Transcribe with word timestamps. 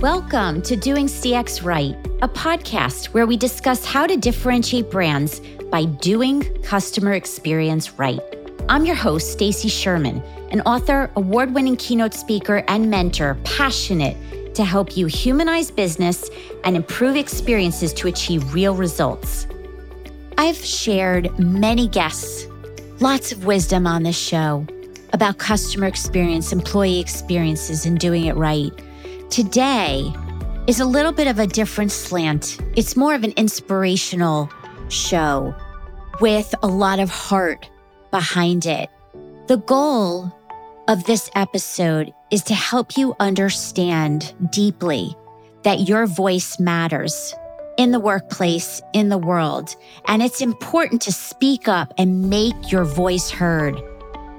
Welcome 0.00 0.62
to 0.62 0.76
Doing 0.76 1.08
CX 1.08 1.62
Right, 1.62 1.94
a 2.22 2.28
podcast 2.28 3.08
where 3.08 3.26
we 3.26 3.36
discuss 3.36 3.84
how 3.84 4.06
to 4.06 4.16
differentiate 4.16 4.90
brands 4.90 5.42
by 5.70 5.84
doing 5.84 6.40
customer 6.62 7.12
experience 7.12 7.98
right. 7.98 8.18
I'm 8.70 8.86
your 8.86 8.94
host, 8.94 9.30
Stacy 9.30 9.68
Sherman, 9.68 10.22
an 10.52 10.62
author, 10.62 11.10
award-winning 11.16 11.76
keynote 11.76 12.14
speaker, 12.14 12.64
and 12.66 12.90
mentor 12.90 13.36
passionate 13.44 14.16
to 14.54 14.64
help 14.64 14.96
you 14.96 15.04
humanize 15.04 15.70
business 15.70 16.30
and 16.64 16.76
improve 16.76 17.14
experiences 17.14 17.92
to 17.92 18.08
achieve 18.08 18.54
real 18.54 18.74
results. 18.74 19.46
I've 20.38 20.56
shared 20.56 21.38
many 21.38 21.88
guests, 21.88 22.46
lots 23.00 23.32
of 23.32 23.44
wisdom 23.44 23.86
on 23.86 24.04
this 24.04 24.16
show 24.16 24.66
about 25.12 25.36
customer 25.36 25.88
experience, 25.88 26.54
employee 26.54 27.00
experiences, 27.00 27.84
and 27.84 27.98
doing 27.98 28.24
it 28.24 28.36
right. 28.36 28.72
Today 29.30 30.12
is 30.66 30.80
a 30.80 30.84
little 30.84 31.12
bit 31.12 31.28
of 31.28 31.38
a 31.38 31.46
different 31.46 31.92
slant. 31.92 32.58
It's 32.74 32.96
more 32.96 33.14
of 33.14 33.22
an 33.22 33.30
inspirational 33.36 34.50
show 34.88 35.54
with 36.20 36.52
a 36.64 36.66
lot 36.66 36.98
of 36.98 37.10
heart 37.10 37.70
behind 38.10 38.66
it. 38.66 38.90
The 39.46 39.58
goal 39.58 40.36
of 40.88 41.04
this 41.04 41.30
episode 41.36 42.12
is 42.32 42.42
to 42.42 42.54
help 42.54 42.96
you 42.96 43.14
understand 43.20 44.34
deeply 44.50 45.14
that 45.62 45.88
your 45.88 46.06
voice 46.06 46.58
matters 46.58 47.32
in 47.78 47.92
the 47.92 48.00
workplace, 48.00 48.82
in 48.94 49.10
the 49.10 49.18
world, 49.18 49.76
and 50.06 50.24
it's 50.24 50.40
important 50.40 51.02
to 51.02 51.12
speak 51.12 51.68
up 51.68 51.94
and 51.98 52.28
make 52.28 52.72
your 52.72 52.84
voice 52.84 53.30
heard. 53.30 53.80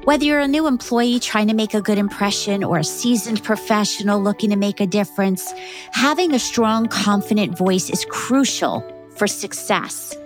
Whether 0.03 0.25
you're 0.25 0.39
a 0.39 0.47
new 0.47 0.65
employee 0.65 1.19
trying 1.19 1.47
to 1.49 1.53
make 1.53 1.75
a 1.75 1.81
good 1.81 1.99
impression 1.99 2.63
or 2.63 2.79
a 2.79 2.83
seasoned 2.83 3.43
professional 3.43 4.19
looking 4.19 4.49
to 4.49 4.55
make 4.55 4.79
a 4.79 4.87
difference, 4.87 5.53
having 5.91 6.33
a 6.33 6.39
strong, 6.39 6.87
confident 6.87 7.55
voice 7.55 7.87
is 7.87 8.03
crucial 8.09 8.83
for 9.15 9.27
success. 9.27 10.17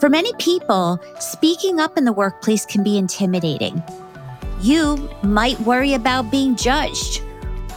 For 0.00 0.08
many 0.08 0.32
people, 0.40 1.00
speaking 1.20 1.78
up 1.78 1.96
in 1.96 2.06
the 2.06 2.12
workplace 2.12 2.66
can 2.66 2.82
be 2.82 2.98
intimidating. 2.98 3.80
You 4.60 5.08
might 5.22 5.60
worry 5.60 5.94
about 5.94 6.32
being 6.32 6.56
judged 6.56 7.22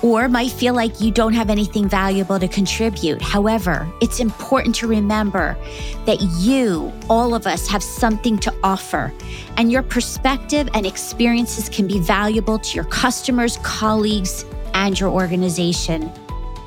or 0.02 0.28
might 0.28 0.52
feel 0.52 0.73
like 0.73 1.02
you 1.02 1.12
don't 1.12 1.34
have 1.34 1.50
anything 1.50 1.88
valuable 1.90 2.40
to 2.40 2.48
contribute. 2.48 3.22
However, 3.22 3.88
it's 4.02 4.20
important 4.20 4.76
to 4.76 4.88
remember 4.88 5.58
that 6.06 6.22
you, 6.40 6.92
all 7.09 7.34
of 7.34 7.48
us, 7.48 7.67
have 7.67 7.84
something 7.84 8.38
to 8.40 8.53
offer, 8.64 9.12
and 9.58 9.72
your 9.72 9.84
perspective 9.84 10.70
and 10.73 10.86
experiences 10.86 11.70
can 11.70 11.88
be 11.88 12.00
valuable 12.00 12.59
to 12.59 12.75
your 12.75 12.86
customers, 12.86 13.58
colleagues, 13.64 14.45
and 14.73 15.00
your 15.00 15.09
organization. 15.09 16.12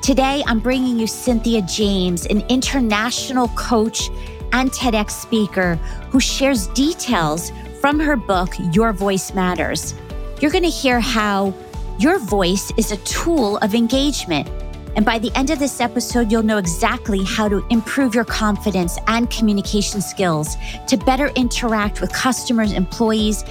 Today, 0.01 0.43
I'm 0.47 0.59
bringing 0.59 0.97
you 0.99 1.07
Cynthia 1.07 1.61
James, 1.61 2.25
an 2.25 2.41
international 2.49 3.49
coach 3.49 4.09
and 4.51 4.71
TEDx 4.71 5.11
speaker 5.11 5.75
who 6.09 6.19
shares 6.19 6.67
details 6.67 7.51
from 7.79 7.99
her 7.99 8.15
book, 8.15 8.53
Your 8.73 8.93
Voice 8.93 9.33
Matters. 9.33 9.95
You're 10.39 10.51
going 10.51 10.63
to 10.63 10.69
hear 10.69 10.99
how 10.99 11.53
your 12.01 12.17
voice 12.17 12.71
is 12.77 12.91
a 12.91 12.97
tool 12.97 13.57
of 13.57 13.75
engagement. 13.75 14.49
And 14.95 15.05
by 15.05 15.19
the 15.19 15.31
end 15.35 15.51
of 15.51 15.59
this 15.59 15.79
episode, 15.79 16.31
you'll 16.31 16.41
know 16.41 16.57
exactly 16.57 17.23
how 17.23 17.47
to 17.47 17.63
improve 17.69 18.15
your 18.15 18.25
confidence 18.25 18.97
and 19.07 19.29
communication 19.29 20.01
skills 20.01 20.55
to 20.87 20.97
better 20.97 21.27
interact 21.35 22.01
with 22.01 22.11
customers, 22.11 22.73
employees, 22.73 23.43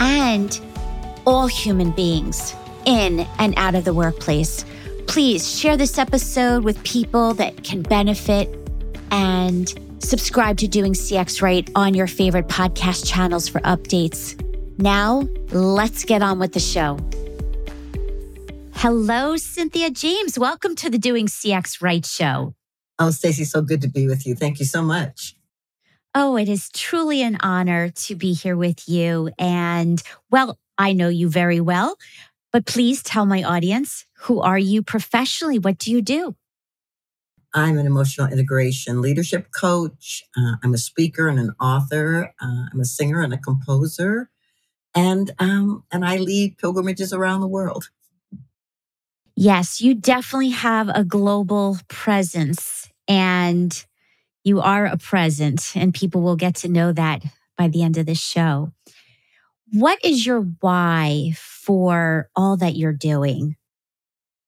and 0.00 0.60
all 1.24 1.46
human 1.46 1.92
beings 1.92 2.56
in 2.84 3.20
and 3.38 3.54
out 3.56 3.76
of 3.76 3.84
the 3.84 3.94
workplace. 3.94 4.64
Please 5.06 5.48
share 5.58 5.76
this 5.76 5.96
episode 5.96 6.64
with 6.64 6.82
people 6.82 7.32
that 7.34 7.62
can 7.62 7.82
benefit 7.82 8.52
and 9.12 9.72
subscribe 10.00 10.58
to 10.58 10.66
Doing 10.66 10.94
CX 10.94 11.40
Right 11.40 11.70
on 11.76 11.94
your 11.94 12.08
favorite 12.08 12.48
podcast 12.48 13.06
channels 13.06 13.48
for 13.48 13.60
updates. 13.60 14.34
Now, 14.78 15.28
let's 15.52 16.04
get 16.04 16.22
on 16.22 16.40
with 16.40 16.52
the 16.52 16.60
show. 16.60 16.98
Hello, 18.84 19.34
Cynthia 19.38 19.88
James. 19.88 20.38
Welcome 20.38 20.76
to 20.76 20.90
the 20.90 20.98
Doing 20.98 21.26
CX 21.26 21.80
Right 21.80 22.04
show. 22.04 22.54
Oh, 22.98 23.10
Stacy, 23.10 23.44
so 23.44 23.62
good 23.62 23.80
to 23.80 23.88
be 23.88 24.06
with 24.06 24.26
you. 24.26 24.34
Thank 24.34 24.58
you 24.58 24.66
so 24.66 24.82
much. 24.82 25.34
Oh, 26.14 26.36
it 26.36 26.50
is 26.50 26.68
truly 26.68 27.22
an 27.22 27.38
honor 27.40 27.88
to 27.88 28.14
be 28.14 28.34
here 28.34 28.58
with 28.58 28.86
you. 28.86 29.30
And 29.38 30.02
well, 30.30 30.58
I 30.76 30.92
know 30.92 31.08
you 31.08 31.30
very 31.30 31.62
well, 31.62 31.96
but 32.52 32.66
please 32.66 33.02
tell 33.02 33.24
my 33.24 33.42
audience 33.42 34.04
who 34.18 34.42
are 34.42 34.58
you 34.58 34.82
professionally? 34.82 35.58
What 35.58 35.78
do 35.78 35.90
you 35.90 36.02
do? 36.02 36.36
I'm 37.54 37.78
an 37.78 37.86
emotional 37.86 38.30
integration 38.30 39.00
leadership 39.00 39.46
coach. 39.58 40.24
Uh, 40.36 40.56
I'm 40.62 40.74
a 40.74 40.78
speaker 40.78 41.26
and 41.26 41.38
an 41.38 41.54
author. 41.58 42.34
Uh, 42.38 42.66
I'm 42.70 42.80
a 42.80 42.84
singer 42.84 43.22
and 43.22 43.32
a 43.32 43.38
composer, 43.38 44.28
and 44.94 45.30
um, 45.38 45.84
and 45.90 46.04
I 46.04 46.18
lead 46.18 46.58
pilgrimages 46.58 47.14
around 47.14 47.40
the 47.40 47.48
world. 47.48 47.88
Yes, 49.36 49.80
you 49.80 49.94
definitely 49.94 50.50
have 50.50 50.88
a 50.88 51.04
global 51.04 51.78
presence 51.88 52.88
and 53.08 53.84
you 54.44 54.60
are 54.60 54.84
a 54.86 54.98
present, 54.98 55.72
and 55.74 55.94
people 55.94 56.20
will 56.20 56.36
get 56.36 56.54
to 56.56 56.68
know 56.68 56.92
that 56.92 57.22
by 57.56 57.68
the 57.68 57.82
end 57.82 57.96
of 57.96 58.04
the 58.04 58.14
show. 58.14 58.72
What 59.72 59.98
is 60.04 60.26
your 60.26 60.42
why 60.60 61.32
for 61.36 62.28
all 62.36 62.58
that 62.58 62.76
you're 62.76 62.92
doing? 62.92 63.56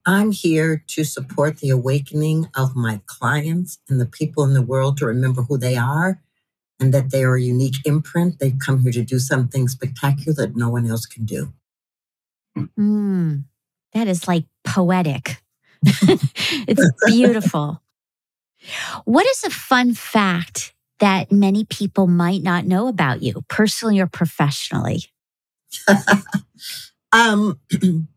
I'm 0.05 0.31
here 0.31 0.85
to 0.89 1.03
support 1.03 1.59
the 1.59 1.71
awakening 1.71 2.49
of 2.55 2.77
my 2.77 3.01
clients 3.07 3.79
and 3.89 4.01
the 4.01 4.07
people 4.07 4.45
in 4.45 4.53
the 4.53 4.63
world 4.63 4.99
to 4.99 5.07
remember 5.07 5.43
who 5.43 5.59
they 5.59 5.77
are 5.77 6.21
and 6.79 6.95
that 6.95 7.11
they 7.11 7.25
are 7.25 7.35
a 7.35 7.43
unique 7.43 7.85
imprint. 7.85 8.39
They've 8.39 8.59
come 8.59 8.81
here 8.81 8.93
to 8.93 9.03
do 9.03 9.19
something 9.19 9.67
spectacular 9.67 10.35
that 10.35 10.55
no 10.55 10.69
one 10.69 10.87
else 10.87 11.07
can 11.07 11.25
do. 11.25 11.53
Mm, 12.57 13.45
that 13.97 14.09
is 14.09 14.29
like 14.29 14.45
poetic. 14.65 15.43
it's 15.83 16.91
beautiful. 17.07 17.83
What 19.05 19.27
is 19.27 19.45
a 19.45 19.51
fun 19.51 19.95
fact 19.95 20.75
that 20.99 21.31
many 21.31 21.65
people 21.65 22.07
might 22.07 22.43
not 22.43 22.67
know 22.67 22.89
about 22.89 23.23
you, 23.23 23.45
personally 23.49 24.01
or 24.01 24.07
professionally? 24.07 25.05
um, 27.13 27.61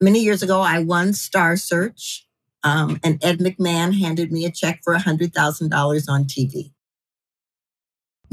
many 0.00 0.20
years 0.20 0.42
ago, 0.42 0.60
I 0.60 0.80
won 0.80 1.12
Star 1.12 1.56
Search, 1.56 2.26
um, 2.62 2.98
and 3.02 3.22
Ed 3.24 3.38
McMahon 3.38 3.98
handed 3.98 4.32
me 4.32 4.44
a 4.44 4.50
check 4.50 4.80
for 4.82 4.94
$100,000 4.94 6.08
on 6.08 6.24
TV. 6.24 6.72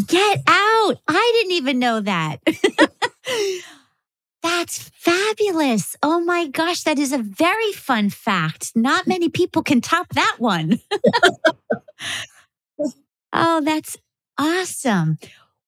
Get 0.05 0.39
out. 0.47 0.97
I 1.07 1.31
didn't 1.35 1.53
even 1.53 1.79
know 1.79 2.01
that. 2.01 2.39
That's 4.45 4.91
fabulous. 4.93 5.95
Oh 6.03 6.19
my 6.19 6.47
gosh, 6.47 6.83
that 6.83 6.99
is 6.99 7.11
a 7.11 7.17
very 7.17 7.71
fun 7.71 8.11
fact. 8.11 8.73
Not 8.75 9.07
many 9.07 9.27
people 9.27 9.63
can 9.63 9.81
top 9.81 10.09
that 10.09 10.35
one. 10.37 10.79
oh, 13.33 13.61
that's 13.61 13.97
awesome. 14.37 15.17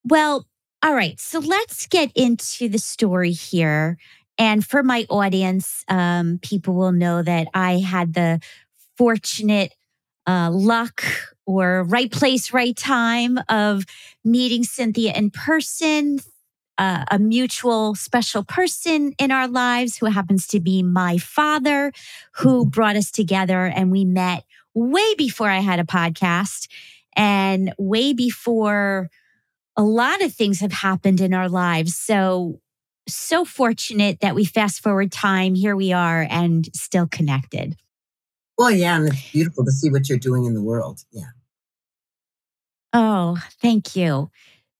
Well, 0.03 0.45
all 0.83 0.93
right. 0.93 1.19
So 1.19 1.39
let's 1.39 1.87
get 1.87 2.11
into 2.13 2.69
the 2.69 2.77
story 2.77 3.31
here. 3.31 3.97
And 4.37 4.63
for 4.63 4.83
my 4.83 5.07
audience, 5.09 5.83
um, 5.87 6.37
people 6.43 6.75
will 6.75 6.91
know 6.91 7.23
that 7.23 7.47
I 7.55 7.79
had 7.79 8.13
the 8.13 8.39
fortunate 8.95 9.73
uh, 10.27 10.51
luck 10.51 11.03
or 11.47 11.83
right 11.85 12.11
place, 12.11 12.53
right 12.53 12.77
time 12.77 13.39
of 13.49 13.85
meeting 14.23 14.63
Cynthia 14.63 15.13
in 15.13 15.31
person 15.31 16.19
uh, 16.77 17.05
a 17.09 17.19
mutual 17.19 17.95
special 17.95 18.43
person 18.43 19.13
in 19.17 19.31
our 19.31 19.47
lives 19.47 19.97
who 19.97 20.05
happens 20.07 20.47
to 20.47 20.59
be 20.59 20.83
my 20.83 21.17
father, 21.17 21.91
who 22.33 22.61
mm-hmm. 22.61 22.69
brought 22.69 22.95
us 22.95 23.11
together. 23.11 23.65
And 23.65 23.91
we 23.91 24.05
met 24.05 24.43
way 24.73 25.15
before 25.15 25.49
I 25.49 25.59
had 25.59 25.79
a 25.79 25.83
podcast 25.83 26.67
and 27.15 27.73
way 27.77 28.13
before 28.13 29.09
a 29.75 29.83
lot 29.83 30.21
of 30.21 30.33
things 30.33 30.59
have 30.59 30.71
happened 30.71 31.21
in 31.21 31.33
our 31.33 31.49
lives. 31.49 31.95
So, 31.95 32.59
so 33.07 33.45
fortunate 33.45 34.19
that 34.21 34.35
we 34.35 34.45
fast 34.45 34.81
forward 34.81 35.11
time. 35.11 35.55
Here 35.55 35.75
we 35.75 35.93
are 35.93 36.27
and 36.29 36.67
still 36.73 37.07
connected. 37.07 37.75
Well, 38.57 38.71
yeah. 38.71 38.97
And 38.97 39.07
it's 39.07 39.31
beautiful 39.31 39.65
to 39.65 39.71
see 39.71 39.89
what 39.89 40.09
you're 40.09 40.17
doing 40.17 40.45
in 40.45 40.53
the 40.53 40.63
world. 40.63 41.01
Yeah. 41.11 41.29
Oh, 42.93 43.37
thank 43.61 43.95
you. 43.95 44.31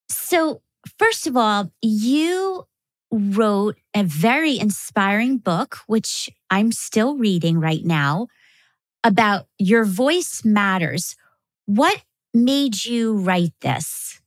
So, 0.10 0.62
first 1.00 1.28
of 1.28 1.38
all, 1.38 1.72
you 1.82 2.66
wrote 3.12 3.78
a 3.96 4.04
very 4.04 4.60
inspiring 4.60 5.38
book, 5.38 5.78
which 5.88 6.30
I'm 6.50 6.72
still 6.72 7.18
reading 7.18 7.60
right 7.60 7.84
now, 7.84 8.28
about 9.04 9.48
your 9.58 9.86
voice 9.86 10.44
matters. 10.44 11.16
What 11.66 12.02
made 12.34 12.86
you 12.86 13.16
write 13.18 13.54
this? 13.62 14.22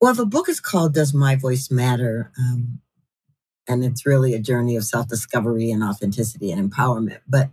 Well, 0.00 0.14
the 0.14 0.26
book 0.26 0.48
is 0.48 0.60
called 0.60 0.94
Does 0.94 1.12
My 1.12 1.36
Voice 1.36 1.70
Matter? 1.70 2.30
Um, 2.38 2.80
and 3.68 3.84
it's 3.84 4.06
really 4.06 4.34
a 4.34 4.38
journey 4.38 4.76
of 4.76 4.84
self 4.84 5.08
discovery 5.08 5.70
and 5.70 5.82
authenticity 5.82 6.50
and 6.50 6.70
empowerment. 6.70 7.20
But 7.28 7.50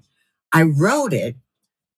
I 0.53 0.63
wrote 0.63 1.13
it 1.13 1.35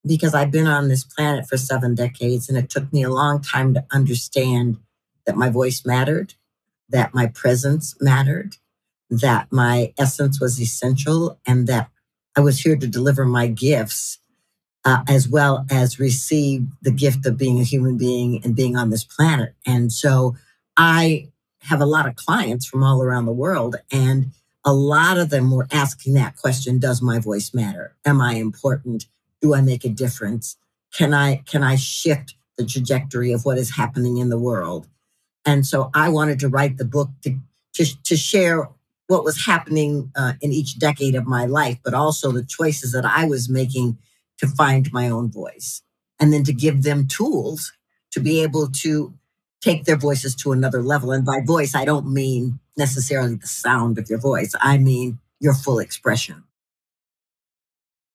because 0.06 0.34
I've 0.34 0.52
been 0.52 0.68
on 0.68 0.88
this 0.88 1.04
planet 1.04 1.48
for 1.48 1.58
seven 1.58 1.96
decades 1.96 2.50
and 2.50 2.58
it 2.58 2.70
took 2.70 2.92
me 2.92 3.04
a 3.04 3.10
long 3.10 3.42
time 3.42 3.74
to 3.74 3.86
understand 3.92 4.78
that 5.28 5.36
my 5.38 5.50
voice 5.50 5.86
mattered, 5.86 6.34
that 6.90 7.14
my 7.14 7.28
presence 7.28 7.96
mattered, 8.02 8.58
that 9.12 9.52
my 9.52 9.94
essence 10.00 10.42
was 10.42 10.60
essential, 10.60 11.40
and 11.46 11.68
that 11.68 11.92
I 12.36 12.42
was 12.42 12.62
here 12.62 12.76
to 12.76 12.88
deliver 12.88 13.26
my 13.26 13.48
gifts 13.48 14.20
uh, 14.86 15.04
as 15.08 15.28
well 15.28 15.66
as 15.70 16.00
receive 16.00 16.66
the 16.82 16.92
gift 16.92 17.26
of 17.26 17.38
being 17.38 17.60
a 17.60 17.64
human 17.64 17.98
being 17.98 18.42
and 18.44 18.56
being 18.56 18.78
on 18.78 18.90
this 18.90 19.04
planet. 19.04 19.54
And 19.66 19.92
so 19.92 20.36
I 20.78 21.28
have 21.64 21.82
a 21.82 21.86
lot 21.86 22.08
of 22.08 22.16
clients 22.16 22.66
from 22.66 22.84
all 22.84 23.04
around 23.04 23.26
the 23.26 23.34
world, 23.34 23.76
and 23.92 24.32
a 24.64 24.74
lot 24.74 25.18
of 25.18 25.30
them 25.30 25.52
were 25.52 25.68
asking 25.72 26.14
that 26.14 26.38
question 26.38 26.80
Does 26.80 27.02
my 27.02 27.20
voice 27.20 27.54
matter? 27.54 27.96
Am 28.06 28.22
I 28.22 28.36
important? 28.36 29.08
Do 29.42 29.54
I 29.54 29.62
make 29.62 29.84
a 29.84 29.90
difference? 29.90 30.56
Can 30.94 31.14
I 31.14 31.44
can 31.46 31.64
I 31.64 31.76
shift 31.76 32.36
the 32.58 32.66
trajectory 32.66 33.34
of 33.34 33.46
what 33.46 33.58
is 33.58 33.76
happening 33.76 34.18
in 34.18 34.30
the 34.30 34.40
world? 34.40 34.88
And 35.48 35.66
so 35.66 35.90
I 35.96 36.10
wanted 36.10 36.40
to 36.42 36.50
write 36.50 36.78
the 36.78 36.86
book 36.86 37.10
to 37.24 37.40
to, 37.76 38.04
to 38.04 38.18
share 38.18 38.70
what 39.08 39.24
was 39.24 39.46
happening 39.46 40.12
uh, 40.16 40.34
in 40.42 40.52
each 40.52 40.80
decade 40.80 41.16
of 41.16 41.26
my 41.26 41.46
life, 41.46 41.78
but 41.84 41.94
also 41.94 42.32
the 42.32 42.44
choices 42.44 42.92
that 42.92 43.06
I 43.06 43.26
was 43.26 43.48
making 43.48 43.98
to 44.40 44.48
find 44.48 44.92
my 44.92 45.10
own 45.10 45.32
voice, 45.32 45.82
and 46.20 46.34
then 46.34 46.44
to 46.44 46.54
give 46.54 46.84
them 46.84 47.08
tools 47.08 47.72
to 48.12 48.20
be 48.20 48.42
able 48.42 48.70
to 48.84 49.14
take 49.62 49.86
their 49.86 49.96
voices 49.96 50.36
to 50.36 50.52
another 50.52 50.82
level. 50.82 51.12
And 51.12 51.26
by 51.26 51.40
voice, 51.46 51.74
I 51.74 51.86
don't 51.86 52.12
mean 52.12 52.60
necessarily 52.78 53.36
the 53.36 53.48
sound 53.48 53.98
of 53.98 54.10
your 54.10 54.20
voice. 54.20 54.54
I 54.60 54.78
mean 54.78 55.20
your 55.40 55.54
full 55.54 55.80
expression. 55.80 56.44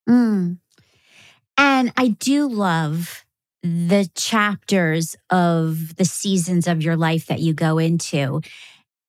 Mm. 0.09 0.59
And 1.57 1.93
I 1.97 2.09
do 2.09 2.49
love 2.49 3.25
the 3.63 4.09
chapters 4.15 5.15
of 5.31 5.97
the 5.97 6.05
seasons 6.05 6.67
of 6.67 6.83
your 6.83 6.97
life 6.97 7.27
that 7.27 7.41
you 7.41 7.55
go 7.55 7.79
into. 7.79 8.41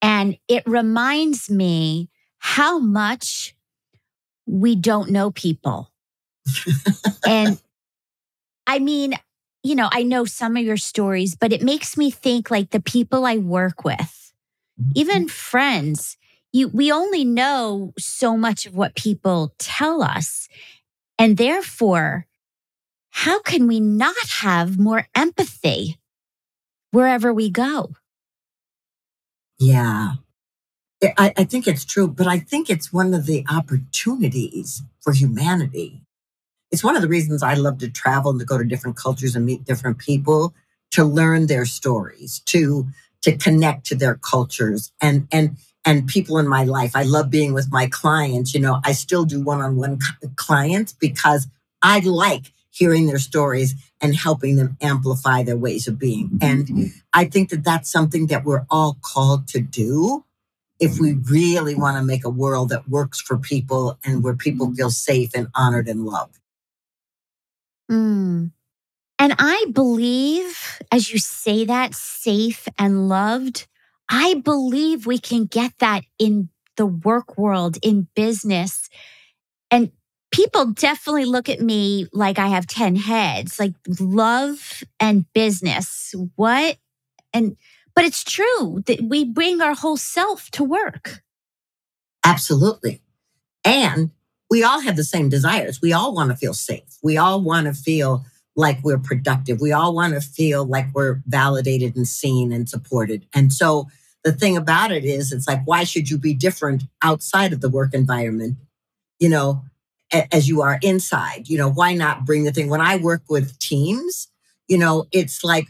And 0.01 0.37
it 0.47 0.63
reminds 0.65 1.49
me 1.49 2.09
how 2.37 2.77
much 2.77 3.55
we 4.45 4.75
don't 4.75 5.09
know 5.09 5.31
people. 5.31 5.89
and 7.27 7.59
I 8.67 8.79
mean, 8.79 9.15
you 9.63 9.75
know, 9.75 9.89
I 9.91 10.03
know 10.03 10.25
some 10.25 10.57
of 10.57 10.63
your 10.63 10.77
stories, 10.77 11.35
but 11.35 11.53
it 11.53 11.61
makes 11.61 11.97
me 11.97 12.11
think 12.11 12.51
like 12.51 12.71
the 12.71 12.81
people 12.81 13.25
I 13.25 13.37
work 13.37 13.83
with, 13.85 14.33
even 14.93 15.23
mm-hmm. 15.23 15.27
friends, 15.27 16.17
you 16.51 16.67
we 16.67 16.91
only 16.91 17.23
know 17.23 17.93
so 17.97 18.37
much 18.37 18.65
of 18.65 18.75
what 18.75 18.95
people 18.95 19.53
tell 19.57 20.03
us. 20.03 20.47
And 21.17 21.37
therefore, 21.37 22.27
how 23.13 23.39
can 23.41 23.67
we 23.67 23.79
not 23.79 24.27
have 24.41 24.79
more 24.79 25.07
empathy 25.13 25.99
wherever 26.89 27.31
we 27.31 27.49
go? 27.49 27.91
Yeah. 29.59 30.13
I, 31.17 31.31
I, 31.37 31.43
think 31.43 31.67
it's 31.67 31.85
true, 31.85 32.07
but 32.07 32.27
I 32.27 32.39
think 32.39 32.69
it's 32.69 32.91
one 32.91 33.13
of 33.13 33.27
the 33.27 33.45
opportunities 33.49 34.81
for 34.99 35.13
humanity. 35.13 36.01
It's 36.71 36.83
one 36.83 36.95
of 36.95 37.03
the 37.03 37.07
reasons 37.07 37.43
I 37.43 37.53
love 37.53 37.77
to 37.79 37.89
travel 37.89 38.31
and 38.31 38.39
to 38.39 38.45
go 38.47 38.57
to 38.57 38.63
different 38.63 38.97
cultures 38.97 39.35
and 39.35 39.45
meet 39.45 39.63
different 39.63 39.99
people 39.99 40.55
to 40.91 41.05
learn 41.05 41.45
their 41.45 41.65
stories, 41.65 42.39
to 42.47 42.87
to 43.21 43.37
connect 43.37 43.85
to 43.87 43.95
their 43.95 44.15
cultures 44.15 44.91
and 45.01 45.27
and 45.31 45.57
and 45.85 46.07
people 46.07 46.39
in 46.39 46.47
my 46.47 46.63
life. 46.63 46.95
I 46.95 47.03
love 47.03 47.29
being 47.29 47.53
with 47.53 47.71
my 47.71 47.87
clients. 47.87 48.55
You 48.55 48.59
know, 48.61 48.79
I 48.83 48.93
still 48.93 49.23
do 49.23 49.41
one-on-one 49.41 49.99
clients 50.35 50.93
because 50.93 51.47
I 51.83 51.99
like 51.99 52.51
hearing 52.73 53.05
their 53.05 53.19
stories 53.19 53.75
and 54.01 54.15
helping 54.15 54.55
them 54.55 54.75
amplify 54.81 55.43
their 55.43 55.57
ways 55.57 55.87
of 55.87 55.99
being. 55.99 56.39
And 56.41 56.67
mm-hmm. 56.67 56.85
I 57.13 57.25
think 57.25 57.49
that 57.49 57.63
that's 57.63 57.91
something 57.91 58.27
that 58.27 58.43
we're 58.43 58.65
all 58.69 58.97
called 59.01 59.47
to 59.49 59.61
do 59.61 60.25
if 60.79 60.99
we 60.99 61.13
really 61.29 61.75
want 61.75 61.97
to 61.97 62.03
make 62.03 62.25
a 62.25 62.31
world 62.31 62.69
that 62.69 62.89
works 62.89 63.21
for 63.21 63.37
people 63.37 63.99
and 64.03 64.23
where 64.23 64.35
people 64.35 64.73
feel 64.73 64.89
safe 64.89 65.29
and 65.35 65.47
honored 65.53 65.87
and 65.87 66.03
loved. 66.03 66.39
Mm. 67.91 68.51
And 69.19 69.35
I 69.37 69.65
believe, 69.71 70.81
as 70.91 71.13
you 71.13 71.19
say 71.19 71.65
that, 71.65 71.93
safe 71.93 72.67
and 72.79 73.07
loved, 73.07 73.67
I 74.09 74.33
believe 74.33 75.05
we 75.05 75.19
can 75.19 75.45
get 75.45 75.73
that 75.79 76.03
in 76.17 76.49
the 76.75 76.87
work 76.87 77.37
world, 77.37 77.77
in 77.83 78.07
business. 78.15 78.89
And 79.69 79.91
people 80.33 80.65
definitely 80.65 81.25
look 81.25 81.47
at 81.47 81.61
me 81.61 82.07
like 82.11 82.39
I 82.39 82.47
have 82.47 82.67
10 82.67 82.95
heads, 82.95 83.59
like 83.59 83.73
love 83.99 84.83
and 84.99 85.31
business. 85.33 86.13
What? 86.35 86.77
And, 87.33 87.55
but 87.95 88.03
it's 88.03 88.23
true 88.23 88.83
that 88.87 89.01
we 89.01 89.23
bring 89.23 89.61
our 89.61 89.75
whole 89.75 89.95
self 89.95 90.49
to 90.51 90.63
work. 90.63 91.21
Absolutely. 92.25 93.01
And 93.63 94.09
we 94.49 94.63
all 94.63 94.81
have 94.81 94.95
the 94.95 95.03
same 95.03 95.29
desires. 95.29 95.81
We 95.81 95.93
all 95.93 96.13
want 96.15 96.31
to 96.31 96.35
feel 96.35 96.53
safe. 96.53 96.97
We 97.03 97.15
all 97.17 97.41
want 97.41 97.67
to 97.67 97.73
feel 97.73 98.25
like 98.55 98.79
we're 98.83 98.99
productive. 98.99 99.61
We 99.61 99.71
all 99.71 99.93
want 99.93 100.13
to 100.13 100.21
feel 100.21 100.65
like 100.65 100.87
we're 100.93 101.21
validated 101.27 101.95
and 101.95 102.07
seen 102.07 102.51
and 102.51 102.67
supported. 102.67 103.25
And 103.33 103.53
so 103.53 103.87
the 104.23 104.31
thing 104.31 104.57
about 104.57 104.91
it 104.91 105.05
is, 105.05 105.31
it's 105.31 105.47
like, 105.47 105.61
why 105.65 105.83
should 105.83 106.09
you 106.09 106.17
be 106.17 106.33
different 106.33 106.83
outside 107.03 107.53
of 107.53 107.61
the 107.61 107.69
work 107.69 107.93
environment? 107.93 108.57
You 109.19 109.29
know, 109.29 109.63
as 110.31 110.47
you 110.47 110.61
are 110.61 110.79
inside. 110.81 111.47
You 111.47 111.57
know, 111.57 111.69
why 111.69 111.93
not 111.93 112.25
bring 112.25 112.43
the 112.43 112.51
thing? 112.51 112.69
When 112.69 112.81
I 112.81 112.97
work 112.97 113.23
with 113.29 113.57
teams, 113.59 114.27
you 114.67 114.77
know, 114.77 115.05
it's 115.11 115.43
like 115.43 115.67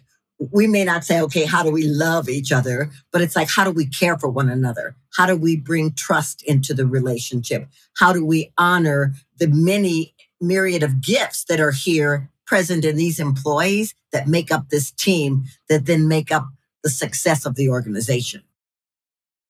we 0.52 0.68
may 0.68 0.84
not 0.84 1.06
say, 1.06 1.22
okay, 1.22 1.46
how 1.46 1.64
do 1.64 1.72
we 1.72 1.84
love 1.84 2.28
each 2.28 2.52
other? 2.52 2.90
But 3.12 3.22
it's 3.22 3.36
like, 3.36 3.50
how 3.50 3.64
do 3.64 3.72
we 3.72 3.86
care 3.86 4.18
for 4.18 4.30
one 4.30 4.50
another? 4.50 4.96
How 5.16 5.26
do 5.26 5.36
we 5.36 5.56
bring 5.56 5.94
trust 5.94 6.42
into 6.44 6.74
the 6.74 6.86
relationship? 6.86 7.68
How 7.98 8.14
do 8.14 8.26
we 8.26 8.52
honor 8.58 9.14
the 9.38 9.48
many 9.48 10.14
myriad 10.42 10.84
of 10.84 11.02
gifts 11.02 11.46
that 11.46 11.60
are 11.60 11.72
here 11.72 12.30
present 12.46 12.84
in 12.84 12.98
these 12.98 13.20
employees 13.20 13.96
that 14.12 14.28
make 14.28 14.52
up 14.52 14.70
this 14.70 14.92
team 14.92 15.46
that 15.70 15.86
then 15.86 16.08
make 16.08 16.32
up 16.32 16.48
the 16.84 16.90
success 16.90 17.46
of 17.46 17.56
the 17.56 17.70
organization? 17.70 18.44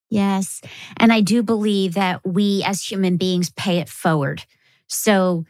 Yes. 0.10 0.62
And 0.98 1.12
I 1.12 1.22
do 1.22 1.42
believe 1.42 1.96
that 1.96 2.24
we 2.24 2.64
as 2.64 2.84
human 2.84 3.18
beings 3.18 3.50
pay 3.50 3.80
it 3.80 3.90
forward. 3.90 4.46
So 4.88 5.46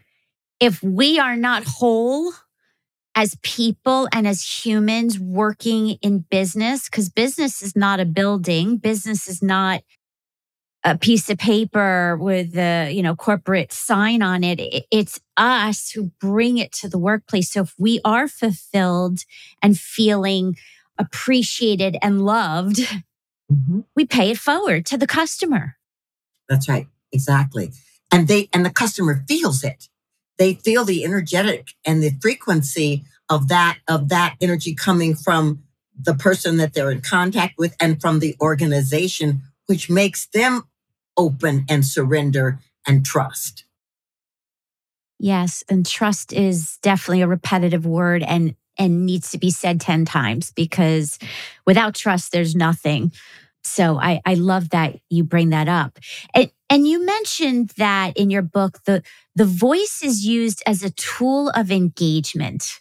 if 0.59 0.81
we 0.81 1.19
are 1.19 1.35
not 1.35 1.63
whole 1.65 2.31
as 3.15 3.37
people 3.43 4.07
and 4.11 4.27
as 4.27 4.65
humans 4.65 5.19
working 5.19 5.97
in 6.01 6.19
business, 6.19 6.89
because 6.89 7.09
business 7.09 7.61
is 7.61 7.75
not 7.75 7.99
a 7.99 8.05
building, 8.05 8.77
business 8.77 9.27
is 9.27 9.41
not 9.41 9.83
a 10.85 10.97
piece 10.97 11.29
of 11.29 11.37
paper 11.37 12.17
with 12.19 12.57
a 12.57 12.91
you 12.91 13.01
know 13.01 13.15
corporate 13.15 13.71
sign 13.71 14.21
on 14.21 14.43
it 14.43 14.85
it's 14.91 15.17
us 15.37 15.91
who 15.91 16.11
bring 16.19 16.57
it 16.57 16.71
to 16.73 16.89
the 16.89 16.97
workplace. 16.97 17.51
So 17.51 17.61
if 17.61 17.73
we 17.77 18.01
are 18.03 18.27
fulfilled 18.27 19.19
and 19.61 19.77
feeling 19.77 20.55
appreciated 20.97 21.97
and 22.01 22.25
loved 22.25 22.77
mm-hmm. 23.51 23.81
we 23.95 24.05
pay 24.05 24.31
it 24.31 24.37
forward 24.37 24.85
to 24.87 24.97
the 24.97 25.07
customer. 25.07 25.75
That's 26.49 26.67
right. 26.67 26.87
Exactly 27.11 27.71
and 28.13 28.27
they 28.27 28.48
and 28.53 28.63
the 28.63 28.70
customer 28.70 29.25
feels 29.27 29.63
it. 29.63 29.89
They 30.38 30.53
feel 30.53 30.86
the 30.86 31.03
energetic 31.03 31.70
and 31.86 32.01
the 32.01 32.12
frequency 32.22 33.03
of 33.27 33.48
that 33.48 33.79
of 33.88 34.10
that 34.10 34.36
energy 34.39 34.75
coming 34.75 35.15
from 35.15 35.63
the 36.00 36.13
person 36.13 36.58
that 36.58 36.74
they're 36.74 36.91
in 36.91 37.01
contact 37.01 37.55
with 37.58 37.75
and 37.79 38.00
from 38.00 38.20
the 38.20 38.36
organization 38.39 39.41
which 39.65 39.89
makes 39.89 40.27
them 40.27 40.63
open 41.17 41.65
and 41.70 41.86
surrender 41.86 42.60
and 42.88 43.05
trust. 43.05 43.65
Yes 45.20 45.63
and 45.67 45.86
trust 45.86 46.34
is 46.34 46.77
definitely 46.82 47.22
a 47.22 47.27
repetitive 47.27 47.86
word 47.86 48.22
and 48.24 48.55
and 48.77 49.05
needs 49.05 49.32
to 49.32 49.38
be 49.38 49.50
said 49.50 49.79
10 49.82 50.05
times 50.05 50.51
because 50.51 51.17
without 51.65 51.96
trust 51.96 52.32
there's 52.32 52.55
nothing. 52.55 53.12
So 53.63 53.98
I, 53.98 54.22
I 54.25 54.34
love 54.34 54.70
that 54.72 54.98
you 55.10 55.24
bring 55.24 55.51
that 55.51 55.70
up. 55.70 56.00
And, 56.34 56.51
and 56.74 56.88
you 56.88 57.06
mentioned 57.06 57.70
that 57.77 58.18
in 58.18 58.32
your 58.32 58.42
book, 58.42 58.80
the, 58.86 59.03
the 59.36 59.46
voice 59.46 60.01
is 60.03 60.25
used 60.25 60.63
as 60.65 60.82
a 60.82 60.89
tool 60.89 61.50
of 61.50 61.72
engagement. 61.72 62.80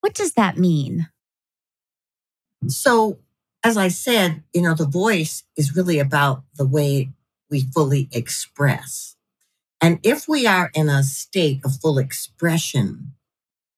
What 0.00 0.12
does 0.12 0.34
that 0.34 0.58
mean? 0.58 1.08
So, 2.66 3.18
as 3.64 3.78
I 3.78 3.88
said, 3.88 4.42
you 4.52 4.60
know, 4.60 4.74
the 4.74 4.84
voice 4.84 5.44
is 5.56 5.74
really 5.74 5.98
about 5.98 6.42
the 6.56 6.66
way 6.66 7.08
we 7.50 7.62
fully 7.62 8.10
express. 8.12 9.16
And 9.80 9.98
if 10.02 10.28
we 10.28 10.46
are 10.46 10.70
in 10.74 10.90
a 10.90 11.02
state 11.02 11.64
of 11.64 11.80
full 11.80 11.96
expression, 11.96 13.14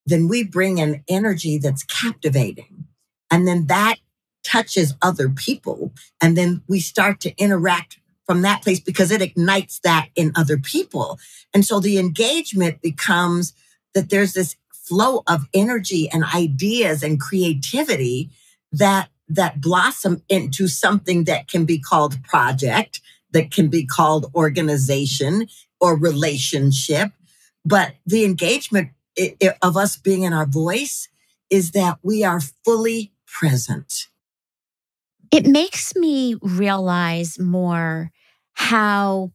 then 0.05 0.26
we 0.26 0.43
bring 0.43 0.81
an 0.81 1.05
energy 1.07 1.59
that's 1.59 1.85
captivating. 1.85 2.87
And 3.31 3.47
then 3.47 3.67
that 3.67 3.99
touches 4.43 4.95
other 5.00 5.29
people. 5.29 5.93
And 6.21 6.37
then 6.37 6.62
we 6.67 6.81
start 6.81 7.21
to 7.21 7.37
interact 7.41 7.99
from 8.26 8.43
that 8.43 8.62
place 8.62 8.81
because 8.81 9.11
it 9.11 9.23
ignites 9.23 9.81
that 9.81 10.09
in 10.14 10.33
other 10.37 10.57
people. 10.57 11.19
And 11.52 11.64
so 11.64 11.81
the 11.81 11.99
engagement 11.99 12.81
becomes 12.83 13.52
that 13.95 14.11
there's 14.11 14.33
this 14.33 14.57
flow 14.73 15.23
of 15.26 15.47
energy 15.55 16.09
and 16.12 16.25
ideas 16.25 17.02
and 17.02 17.21
creativity 17.21 18.31
that 18.73 19.09
that 19.29 19.61
blossom 19.61 20.23
into 20.29 20.69
something 20.69 21.25
that 21.25 21.49
can 21.49 21.64
be 21.64 21.79
called 21.79 22.23
project, 22.23 23.00
that 23.31 23.50
can 23.50 23.69
be 23.69 23.87
called 23.87 24.31
organization 24.35 25.47
or 25.81 25.97
relationship. 25.97 27.11
But 27.64 27.95
the 28.05 28.25
engagement 28.25 28.91
of 29.62 29.76
us 29.76 29.97
being 29.97 30.23
in 30.23 30.33
our 30.33 30.47
voice 30.47 31.09
is 31.49 31.71
that 31.71 31.99
we 32.02 32.25
are 32.25 32.41
fully 32.41 33.12
present. 33.26 34.09
It 35.32 35.46
makes 35.46 35.96
me 35.96 36.36
realize 36.42 37.38
more 37.38 38.10
how 38.52 39.32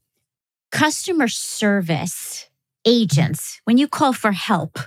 customer 0.71 1.27
service 1.27 2.47
agents, 2.85 3.59
when 3.63 3.79
you 3.79 3.87
call 3.87 4.13
for 4.13 4.31
help, 4.31 4.77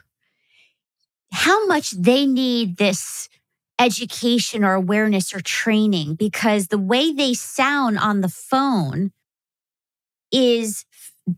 how 1.32 1.66
much 1.66 1.90
they 1.90 2.26
need 2.26 2.76
this 2.76 3.28
education 3.80 4.62
or 4.62 4.74
awareness 4.74 5.34
or 5.34 5.40
training 5.40 6.14
because 6.14 6.68
the 6.68 6.78
way 6.78 7.12
they 7.12 7.34
sound 7.34 7.98
on 7.98 8.20
the 8.20 8.28
phone 8.28 9.10
is 10.30 10.84